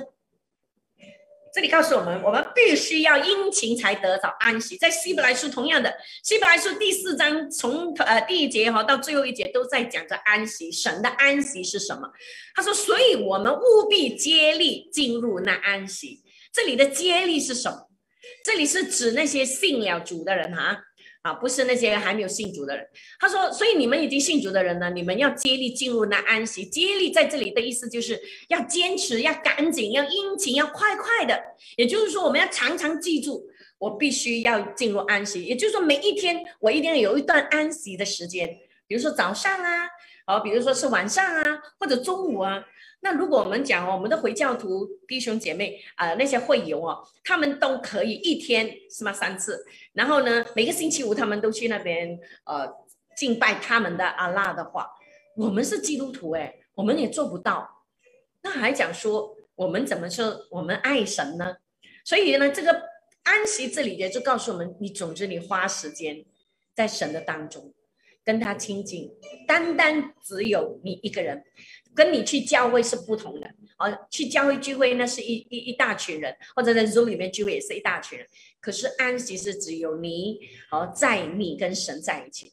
[1.56, 4.76] 这里告诉我们，我们必须要殷勤才得着安息。
[4.76, 5.90] 在希伯来书同样的，
[6.22, 10.70] 希伯来书第四章从呃第一节哈到最后一节都在讲着安息。
[10.70, 12.12] 神的安息是什么？
[12.54, 16.22] 他说，所以我们务必接力进入那安息。
[16.52, 17.88] 这里的接力是什么？
[18.44, 20.62] 这里是指那些信了主的人哈。
[20.62, 20.78] 啊，
[21.26, 22.86] 啊不是那些还没有信主的人。
[23.18, 26.64] 他说，所以你们已经信主的人呢，你们要接力进入那安息。
[26.64, 31.36] 接力在这里的意思就是要坚持，要赶紧，要殷勤，要快快的。
[31.76, 33.44] 也就是说，我们要常常记住，
[33.78, 35.42] 我必须要进入安息。
[35.42, 38.46] 也就是说，每一天我一定要有一段安息的时间，
[38.86, 39.88] 比如说早上啊，
[40.26, 41.42] 好，比如说是晚上啊，
[41.80, 42.64] 或者中午啊。
[43.06, 52.68] 那如果我们讲，我们的回教徒弟兄姐妹啊，那些会友哦，他们都可以一天是吗三次，然后呢，每个星期五他们都去那边呃
[53.16, 54.90] 敬拜他们的阿拉的话，
[55.36, 57.84] 我们是基督徒哎，我们也做不到，
[58.42, 61.58] 那还讲说我们怎么说我们爱神呢？
[62.04, 62.82] 所以呢，这个
[63.22, 66.24] 安息这里也就告诉我们，你总之你花时间
[66.74, 67.72] 在神的当中
[68.24, 69.12] 跟他亲近，
[69.46, 71.44] 单单只有你一个人。
[71.96, 78.28] 跟你去教会是不同的哦，去教会聚会那是一一一大群人，或者在 Zoom 里面聚会也是一大群人。
[78.60, 80.38] 可是安息是只有你
[80.70, 82.52] 哦，在你跟神在一起。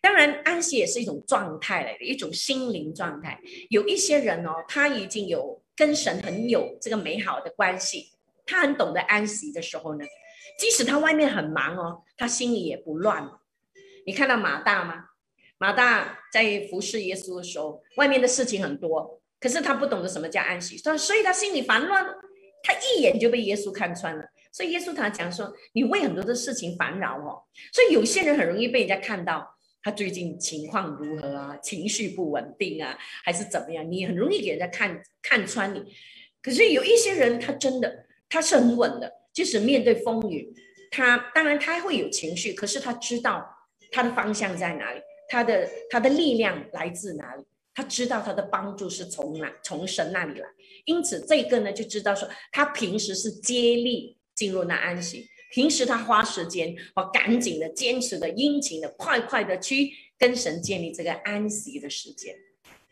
[0.00, 3.40] 当然，安息也是一种状态来的，一种心灵状态。
[3.70, 8.10] 有一些人哦，他已经有跟神很有这个美好的关系，
[8.44, 10.04] 他很懂得安息的时候呢，
[10.58, 13.30] 即使他外面很忙哦，他心里也不乱。
[14.06, 15.06] 你看到马大吗？
[15.58, 22.04] 马大在服侍耶稣的时候，外面的事情很多，可是他不懂得什么叫安息，所以他心里烦乱，
[22.62, 24.24] 他一眼就被耶稣看穿了。
[24.52, 27.42] 所以耶稣他讲说：“你为很多的事情烦扰哦。”
[27.72, 33.90] 所以有些人很容易被人家看到他最近情况如何啊，情绪不稳定啊，还是怎么样？
[33.90, 35.82] 你很容易给人家看看穿你。
[36.40, 40.52] 可是有一些人，他真的他是很稳的，即使面对风雨，
[40.90, 43.44] 他当然他会有情绪，可是他知道
[43.90, 45.00] 他的方向在哪里。
[45.28, 47.44] 他的他的力量来自哪里？
[47.76, 50.48] 他知道他的帮助是从哪从神那里来，
[50.84, 62.36] 因此这个呢就知道说他平时是接力进入那安息，平时他花时间哦赶紧的坚持的殷勤的快快的去跟神建立这个安息的时间，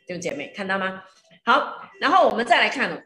[0.04, 1.04] 弟兄姐妹看到吗？
[1.44, 3.00] 好，然后我们再来看哦，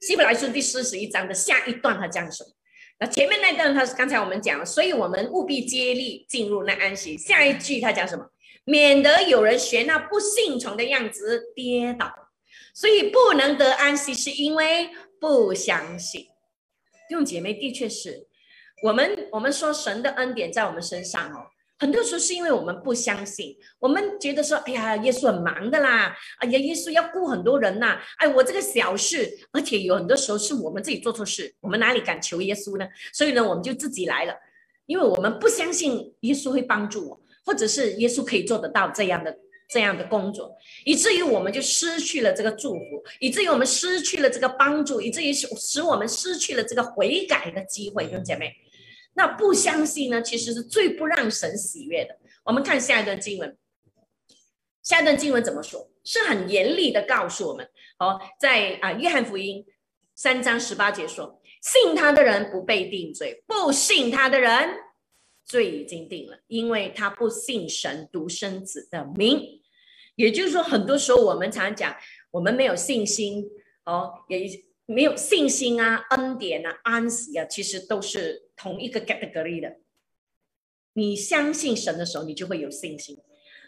[0.00, 2.50] 希伯来书第四十一章的下一段他讲什么？
[3.00, 7.16] 那前面那段他是刚才我们讲了，所以我们务必接力进入那安息。
[7.16, 8.30] 下一句他讲什么？
[8.64, 12.12] 免得有人学那不信从的样子跌倒。
[12.74, 14.90] 所以不能得安息，是因为
[15.20, 16.22] 不相信。
[17.08, 18.28] 弟兄姐妹，的确是
[18.84, 21.46] 我们我们说神的恩典在我们身上哦。
[21.78, 32.86] 很多时候是因为我们不相信，我们觉得说，哎呀，耶稣很忙的啦，哎呀，耶稣要顾很多人呐，哎，我这个小事，而且有很多时候是我们自己做错事，我们哪里敢求耶稣呢？
[33.12, 34.34] 所以呢，我们就自己来了，
[34.86, 39.38] 因为我们不相信耶稣会帮助我，或者是耶稣可以做得到这样的
[39.70, 40.52] 这样的工作，
[40.84, 48.52] 以至于我们就失去了这个祝福，以至于我们失去了这个帮助，以至于使使我们失去了这个悔改的机会，弟兄姐妹。
[49.14, 50.22] 那不相信呢？
[50.22, 52.18] 其实是最不让神喜悦的。
[52.44, 53.56] 我们看下一段经文，
[54.82, 55.90] 下一段经文怎么说？
[56.04, 57.68] 是很严厉的告诉我们。
[57.98, 59.66] 哦，在啊约翰福音
[60.14, 64.76] 三章十八节说，信他的人不被定罪，不信他的人
[65.44, 69.60] 罪已经定了，因为他不信神独生子的名。
[70.14, 71.94] 也就是说，很多时候我们常讲，
[72.30, 73.44] 我们没有信心，
[73.84, 74.48] 哦，也
[74.86, 79.76] 没有信心啊，恩典啊，安息啊，其实都是同一个 category 的。
[80.94, 83.16] 你相信神的时候，你就会有信心。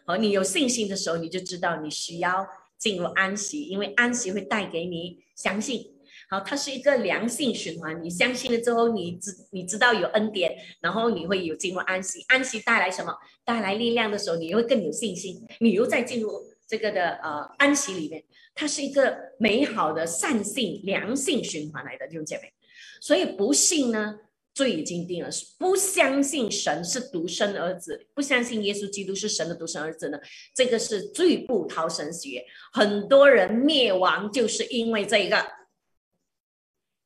[0.05, 5.95] 好，你有信心的时候，你就知道你需要进入安息，因为安息会带给你相信。
[6.28, 8.03] 好，它是一个良性循环。
[8.03, 12.24] 你相信了之后，你知你知道有恩典，然后你会有进入安息。
[12.28, 13.14] 安息带来什么？
[13.45, 15.41] 带来力量的时候，你会更有信心。
[15.61, 16.30] 你又再进入
[16.66, 18.24] 这个的呃安息里面，
[18.55, 22.53] 它是一个美好的善性良性循环来的，弟兄姐妹。
[23.01, 24.18] 所以不信呢？
[24.61, 30.18] 罪已经定了，是不相信神是独生儿子，不相信耶稣基督是神的独生儿子呢？
[30.54, 32.44] 这个是罪不逃神学，
[32.74, 35.42] 很多人灭亡就是因为这一个。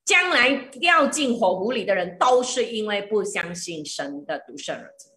[0.04, 5.08] 将来掉进火湖里的人，都是因为不相信神的独生儿子，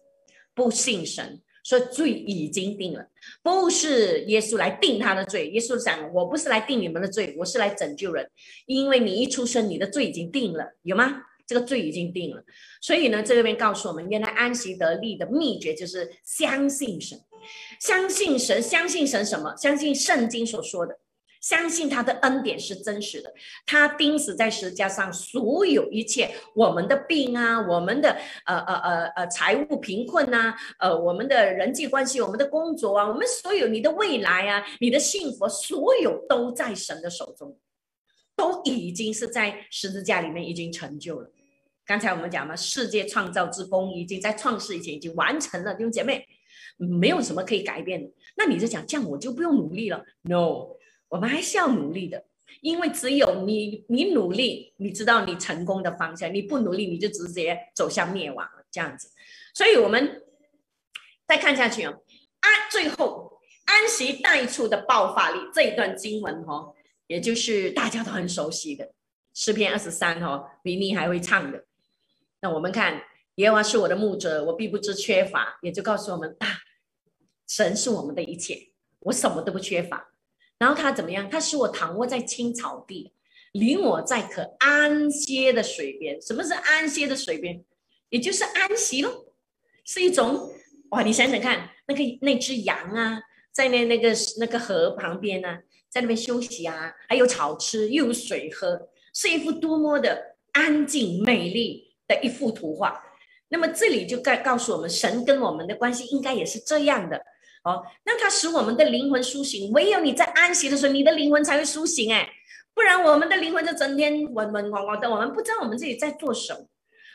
[0.54, 3.04] 不信神，所以罪已经定了。
[3.42, 8.30] 不是耶稣来定他的罪，耶稣讲：“我不是来定你们的罪，我是来拯救人，
[8.64, 12.44] 因为你一出生，你的罪已经定了，有吗？”这个罪已经定了，
[12.82, 17.18] 所以呢，这边告诉我们，原来安息得力的秘诀就是相信神，
[17.80, 19.56] 相信神，相信神什么？
[19.56, 20.98] 相信圣经所说的，
[21.40, 23.32] 相信他的恩典是真实的。
[23.64, 28.10] 他钉死在十字架上，所有一切，我们的病啊，我们的
[28.44, 37.56] 呃呃呃呃财务贫困呐，呃我们的人际关系，我们的工作啊，我们所有你的未来啊，你的幸福，所有都在神的手中，
[38.36, 41.30] 都已经是在十字架里面已经成就了。
[41.88, 46.22] 刚才我们讲了，世界创造之功已经在创世以前已经完成了，弟兄姐妹，
[46.76, 48.12] 没有什么可以改变的。
[48.36, 50.76] 那你就讲这样，我就不用努力了？No，
[51.08, 52.22] 我们还是要努力的，
[52.60, 58.66] 因为只有你你努力，你知道你成功的方向；你不努力，你就直接走向灭亡了。
[58.70, 59.08] 这样子，
[59.54, 60.22] 所以我们
[61.26, 62.02] 再看下去哦。
[62.40, 66.74] 安最后安息带出的爆发力这一段经文哦，
[67.06, 68.92] 也就是大家都很熟悉的
[69.32, 71.64] 诗篇二十三哦，比你还会唱的。
[72.40, 73.02] 那我们看，
[73.36, 76.46] 耶和华是我的牧者，我必不知缺乏，也就告诉我们啊，
[77.46, 80.12] 神是我们的一切，我什么都不缺乏。
[80.58, 81.30] 然后他怎么样？
[81.30, 83.12] 他使我躺卧在青草地，
[83.52, 86.20] 领我在可安歇的水边。
[86.20, 87.64] 什么是安歇的水边？
[88.08, 89.26] 也就是安息喽，
[89.84, 90.50] 是一种
[90.90, 91.02] 哇！
[91.02, 93.20] 你想想看，那个那只羊啊，
[93.52, 95.58] 在那那个那个河旁边呢，
[95.88, 101.87] 在那边休息啊，还有草吃，又有水喝，是一幅多么的安静美丽。
[102.08, 103.00] 的一幅图画，
[103.50, 107.16] 那么这里就告告诉我们，神跟我们的关系应该也是这样的
[107.64, 107.84] 哦。
[108.04, 112.28] 那它使我们的灵魂苏醒，唯有你在安息的时候，你的灵魂才会苏醒哎，
[112.74, 116.60] 不然我们的灵魂就整天嗡嗡嗡嗡的，我们不知道我们自己在做什么。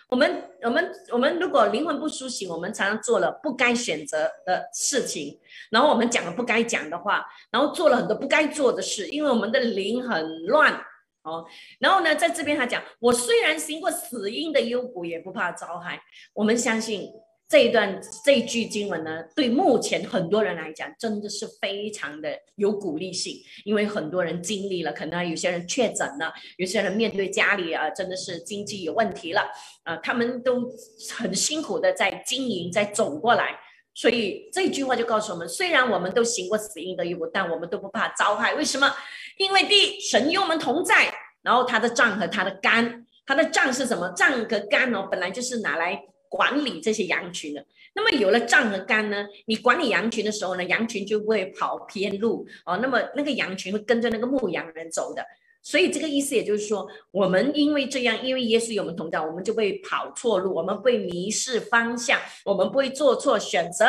[0.10, 5.39] 我们我们我们如果灵魂不苏醒，我们常常做了不该选择的事情，
[5.72, 10.80] 然后我们讲了不该讲的话，然后做了很多不该做的事，因为我们的灵很乱。
[11.24, 11.45] 哦，
[11.80, 15.99] 然后呢，在这边他讲，我虽然行过死荫的幽谷，也不怕遭害。
[16.34, 17.09] 我们相信
[17.47, 29.49] 这一段这一句经文呢，对目前很多人来讲，真的是非常的有鼓励性，因为很多人经历了，可能有些人确诊了，有些人面对家里啊，真的是经济有问题了，
[29.84, 30.69] 啊，他们都
[31.15, 33.57] 很辛苦的在经营，在走过来。
[33.95, 38.55] 所以这句话就告诉我们，虽然我们都行过死荫的幽谷，但我们都不怕遭害。
[38.55, 38.91] 为什么？
[39.38, 44.09] 因为第一，神与我们同在，然后他的杖和他的杆，他的杖是什么？
[44.15, 47.65] 杖和杆哦，本来就是拿来管理这些羊群的。
[47.95, 52.77] 那么有了杖和杆呢，你管理羊群的时候呢，羊群就不会跑偏路哦。
[52.77, 55.23] 那么那个羊群会跟着那个牧羊人走的。
[55.61, 63.86] 所以这个意思也就是说，我们因为这样，因为耶稣与我们同在，我们就会跑错路，我们会迷失方向，我们不会做错选择，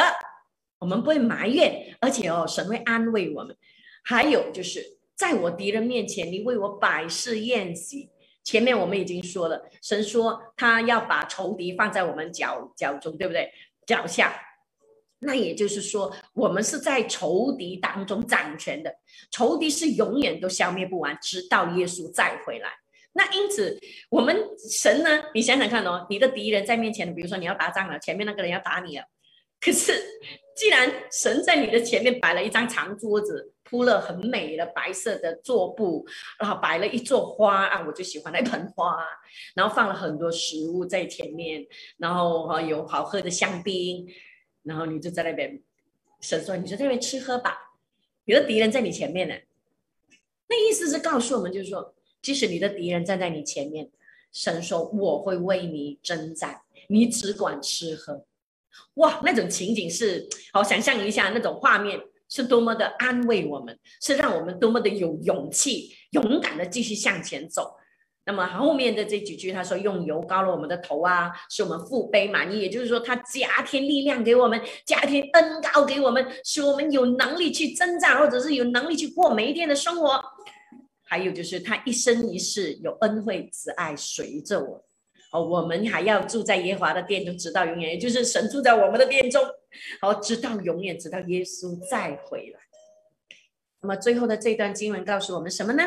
[0.79, 3.57] 我们不会埋怨，而且哦，神会安慰我们。
[4.03, 4.99] 还有就是。
[5.17, 8.11] 在我敌人面前，你为我百事宴席。
[8.43, 13.51] 前面我们已经说了，神说他要把仇敌放在我们脚脚中，对不对？
[13.87, 14.39] 脚下。
[15.21, 18.95] 那也就是说，我们是在仇敌当中掌权的，
[19.31, 22.69] 仇敌是永远都消灭不完，直到耶稣再回来。
[23.15, 24.37] 那因此，我们
[24.69, 25.25] 神呢？
[25.33, 29.05] 你想想看哦，你的敌人在面前，比如说你要打仗了，前面那个人要打你了，
[29.59, 29.95] 可是
[30.57, 33.51] 既然神在你的前面摆了一张长桌子。
[33.67, 36.07] 铺了很美的白色的桌布，
[36.39, 38.95] 然后摆了一座花啊，我就喜欢那盆花，
[39.55, 44.07] 然后放了很多食物在前面，然后哈有好喝的香槟，
[44.63, 45.61] 然后你就在那边，
[46.21, 47.57] 神说你就在那边吃喝吧，
[48.27, 49.35] 你的敌人在你前面呢。
[50.47, 53.91] 那意思是告诉我们，就是说，即使你的敌人站在你前面，
[54.31, 58.27] 神说我会为你征战，你只管吃喝。
[58.95, 67.77] 哇，那种情景是好，想象一下那种画面是多么的安慰我们，是让我们多么的有勇气，勇敢的继续向前走。
[68.27, 80.19] 那么后面的这几句，他说用油膏了我们的头啊，使我们腹背满意，也就是说他加添力量给我们，加添恩膏给我们，使我们有能力去征战，或者是有能力去过每一天的生活。
[81.03, 84.83] 还有就是他一生一世有恩惠慈爱随着我。
[85.35, 89.43] 哦，我们还要住在耶华的殿中，直到永远，也就是神住在我们的殿中，
[90.01, 92.61] 好，直到永远，直到耶稣再回来。
[93.81, 95.83] 那么最后的这段经文告诉我们什么呢？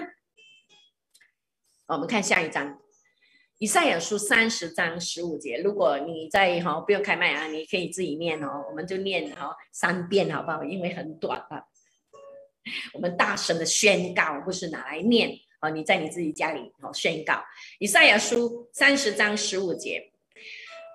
[1.86, 2.78] 我们看下一章，
[3.60, 5.62] 以赛亚书三十章十五节。
[5.64, 10.62] 如果你在哈不用开麦啊，你可以自己念哦，我们就念哈三遍好不好？
[10.66, 11.64] 因为很短啊。
[12.94, 15.70] 我们大声的宣告，不是拿来念啊。
[15.70, 17.44] 你在你自己家里好宣告。
[17.80, 20.12] 以赛亚书三十章十五节，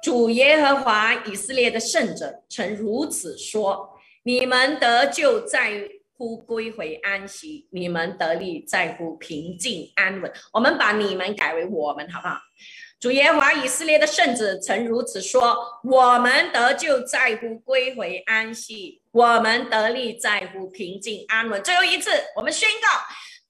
[0.03, 5.89] 主耶和华以色列的圣者曾如此说：你们得救在。
[6.15, 10.33] 乎归回安息，你们得力在乎平静安稳。
[10.53, 12.39] 我们把你们改为我们，好不好？
[13.01, 21.61] 主耶和华以色列的圣子曾如此说：我们得救在乎归回安息，我们得力在乎平静安稳。
[21.65, 22.89] 最后一次，我们宣告：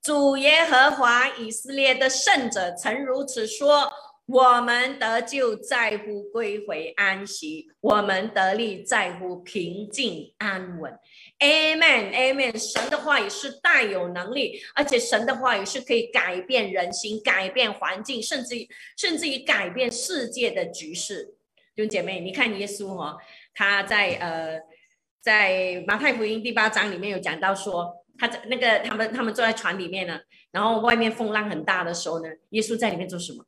[0.02, 3.88] 主耶和华以色列的圣者曾如此说：
[4.26, 10.98] 我们得救在乎归回安息，我们得力在乎平静安稳。
[11.38, 12.58] Amen，Amen。
[12.58, 21.36] 神的话语是带有能力，而且神的话语是可以改变人心、改变环境，甚至于甚至于改变世界的局势。
[21.76, 23.16] 弟兄姐妹，你看耶稣哦，
[23.54, 24.58] 他在呃
[25.20, 33.46] 在马太福音第八章里面有讲到说，他在那个他们他们坐在船里面呢，然后外面风浪很大的时候呢，耶稣在里面做什么？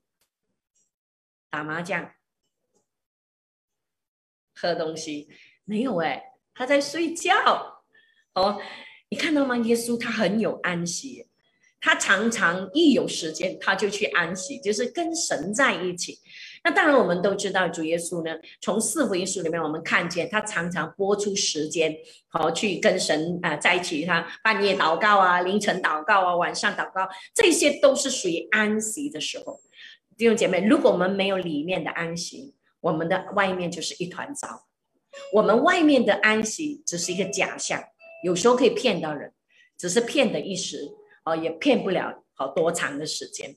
[1.50, 2.12] 打麻将、
[4.54, 5.28] 喝东西？
[5.64, 7.84] 没有哎，他在睡觉。
[8.34, 8.60] 哦，
[9.08, 9.56] 你看到吗？
[9.58, 11.28] 耶稣他很有安息，
[11.80, 16.18] 他常常一有时间他就去安息，就是跟神在一起。
[16.64, 21.94] 那当然我们都知道，主耶稣呢，从四福音书里面我们看见他常常播出时间，
[22.28, 24.06] 好去跟神啊在一起。
[24.06, 29.60] 他半夜祷告啊，凌晨祷告啊，晚上祷告，这些都是属于安息的时候。
[30.16, 34.66] 弟兄姐妹，如果我们没有里面的安息，我们的外面就是一团糟。
[35.34, 37.82] 我们外面的安息只是一个假象。
[38.24, 39.34] 有时候可以骗到人，
[39.76, 40.78] 只是骗的一时，
[41.26, 43.54] 哦，也骗不了好多长的时间。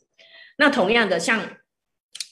[0.58, 1.42] 那同样的，像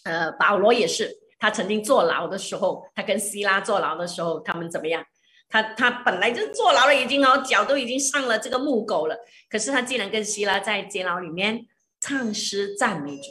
[0.05, 5.05] 呃保罗也是，他曾经坐牢的时候，他跟希拉坐牢的时候，他们怎么样？
[5.49, 9.17] 他他本来就坐牢了，已经哦脚都已经上了这个木狗了，
[9.49, 11.67] 可是他竟然跟希拉在监牢里面
[11.99, 13.23] 唱诗赞美主，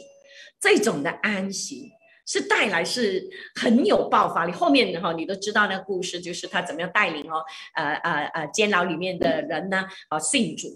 [0.61, 1.91] 这种的安息。
[2.27, 3.23] 是带来是
[3.53, 7.45] 很有爆发力，后面的哈你都知道那故事，就是他怎么样带领哦，
[7.75, 10.67] 呃呃呃监牢里面的人呢，哦信主，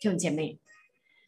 [0.00, 0.58] 弟兄姐妹，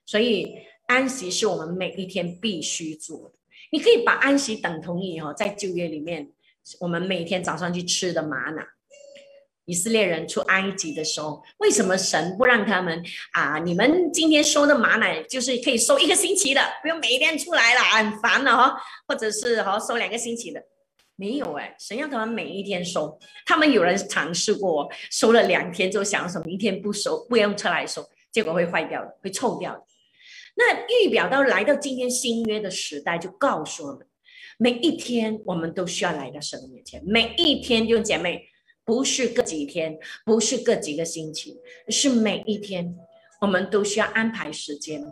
[0.05, 0.53] 所以
[0.89, 3.36] 安息是我们每一天必须做的。
[3.73, 6.31] 你可以把安息等同于哦，在旧约里面，
[6.81, 8.63] 我们每天早上去吃的玛瑙。
[9.69, 13.03] 以色列人出埃及的时候，为什么神不让他们
[13.33, 13.59] 啊？
[13.59, 18.81] 你们今天收的马奶就是可以收一个星期的，不用每一天出来了，很烦了哈。
[19.09, 20.63] 或者是哈收两个星期的，
[21.17, 23.19] 没有哎，神要他们每一天收。
[23.45, 29.83] 他们有人尝试过，收了两天之后，想说明天不收，不用车来收，结果会坏掉的，会臭掉的。
[30.57, 34.07] 那预表到来到今天新约的时代，就告诉我们，
[34.59, 38.43] 每一天我们都需要来到神的面前，每一天弟兄姐妹。
[38.87, 41.57] 不是隔几天，不是隔几个星期，
[41.89, 42.97] 是每一天，
[43.41, 45.03] 我们都需要安排时间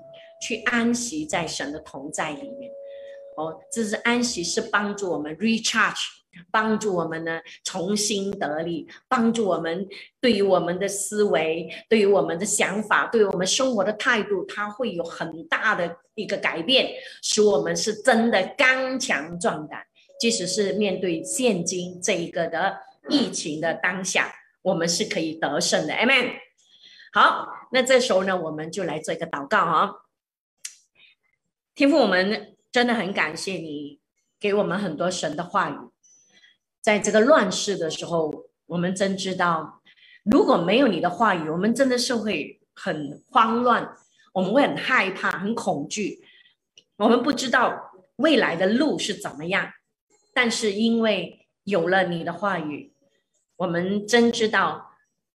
[0.40, 2.70] 去安息在神的同在里面。
[3.36, 6.04] 哦，这是安息，是帮助我们 recharge，
[6.50, 9.86] 帮助我们呢重新得力，帮助我们
[10.20, 16.90] 对于我们的思维，对于我们的想法，对于我们生活的态度，它会有很大的一个改变，
[17.22, 19.84] 使我们是真的刚强壮胆，
[20.18, 22.76] 即使是面对现今这一个的。
[23.10, 26.30] 疫情的当下，我们是可以得胜的，m m。
[27.12, 29.94] 好，那这时候呢，我们就来做一个祷告哈。
[31.74, 34.00] 天父，我们真的很感谢你
[34.40, 35.74] 给我们很多神的话语。
[36.84, 39.80] 在这个乱世的时候，我们真知道，
[40.22, 43.96] 如果没有你的话语，我们真的是会很慌乱，
[44.34, 46.22] 我们会很害怕、很恐惧，
[46.96, 49.72] 我们不知道未来的路是怎么样。
[50.34, 52.92] 但是因为有了你的话语，
[53.56, 54.90] 我们真知道，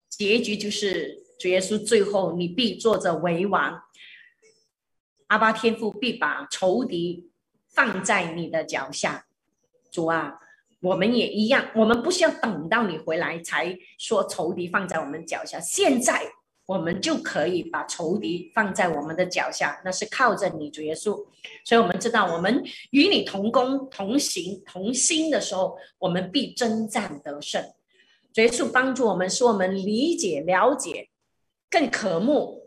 [0.10, 3.84] 结局就是主耶稣最后你必坐着为王，
[5.28, 7.30] 阿巴天父必把仇敌
[7.70, 9.28] 放在你的脚下。
[9.92, 10.40] 主啊，
[10.86, 16.22] 我们也一样，我们不需要等到你回来才说仇敌放在我们脚下，现在
[16.68, 21.26] 我们就可以把仇敌放在我们的脚下，那是靠着你主耶稣。
[21.64, 27.64] 所以我们知道，我们与你同工、同行、同心的时候，我们必征战得胜。
[28.32, 31.10] 主耶稣帮助我们，使我们理解、了解。
[31.68, 32.62] 更渴慕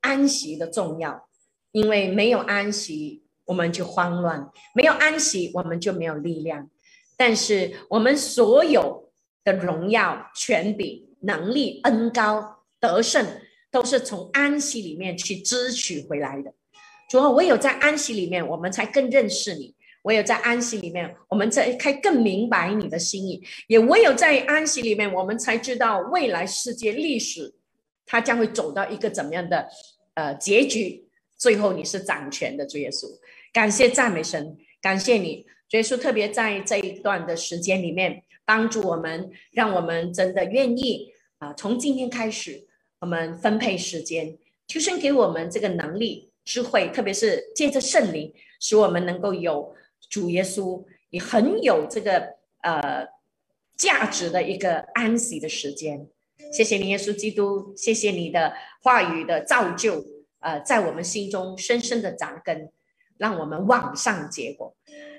[0.00, 1.28] 安息的重要，
[1.72, 6.70] 因为没有安息，我们就慌乱；没有安息，我们就没有力量。
[7.16, 9.12] 但是我们所有
[9.44, 13.26] 的荣耀、权柄、能力、恩高、得胜，
[13.70, 16.52] 都是从安息里面去支取回来的。
[17.10, 27.54] 主啊，唯有在安息里面，我们才更认识你；唯有在安息里面，我们才开更明白你的心意；也唯有在安息里面，我们才知道未来世界历史。
[28.06, 29.66] 他将会走到一个怎么样的
[30.14, 31.08] 呃结局？
[31.36, 33.06] 最后你是掌权的主耶稣，
[33.52, 42.66] 感谢赞美神，感谢你，主耶稣特别在这一段的时间里面帮助我们，让我们真的愿意啊，从今天开始，
[43.00, 44.36] 我们分配时间，
[44.68, 49.74] 求神给我们这个能力、智慧，特别是借着圣灵，使我们能够有
[50.10, 53.06] 主耶稣也很有这个呃
[53.76, 56.06] 价值的一个安息的时间。
[56.52, 58.52] 谢谢你，耶稣基督，谢谢你的
[58.82, 60.04] 话语的造就，
[60.40, 62.70] 呃，在我们心中深深的扎根，
[63.16, 64.76] 让我们往上结果。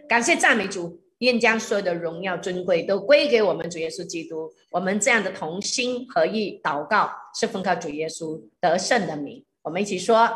[0.07, 4.51] 感谢赞美主，愿将所有的荣耀尊贵都归给我们主耶稣基督。
[4.69, 9.43] 我们这样的同心合意祷告，是奉靠主耶稣得胜的名。
[9.63, 10.29] 我们一起说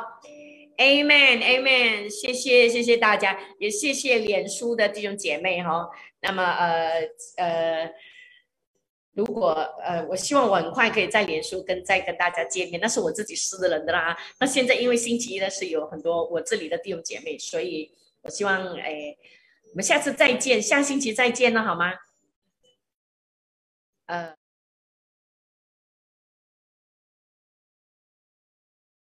[0.77, 2.09] ，Amen，Amen。
[2.09, 5.89] 谢谢，谢谢大家，也谢谢脸书的弟兄姐妹哈。
[6.21, 7.93] 那么，呃，呃。
[9.15, 9.49] 如果
[9.83, 14.15] 呃，我希望我很快可以在脸书跟再跟大家见面，那是我自己私人的啦。
[14.39, 17.91] 那现在因为星期一呢是有很多我这里的弟兄姐妹，所以
[18.21, 19.13] 我希望哎，
[19.71, 21.93] 我们下次再见，下星期再见了好吗？
[24.07, 24.38] 呃。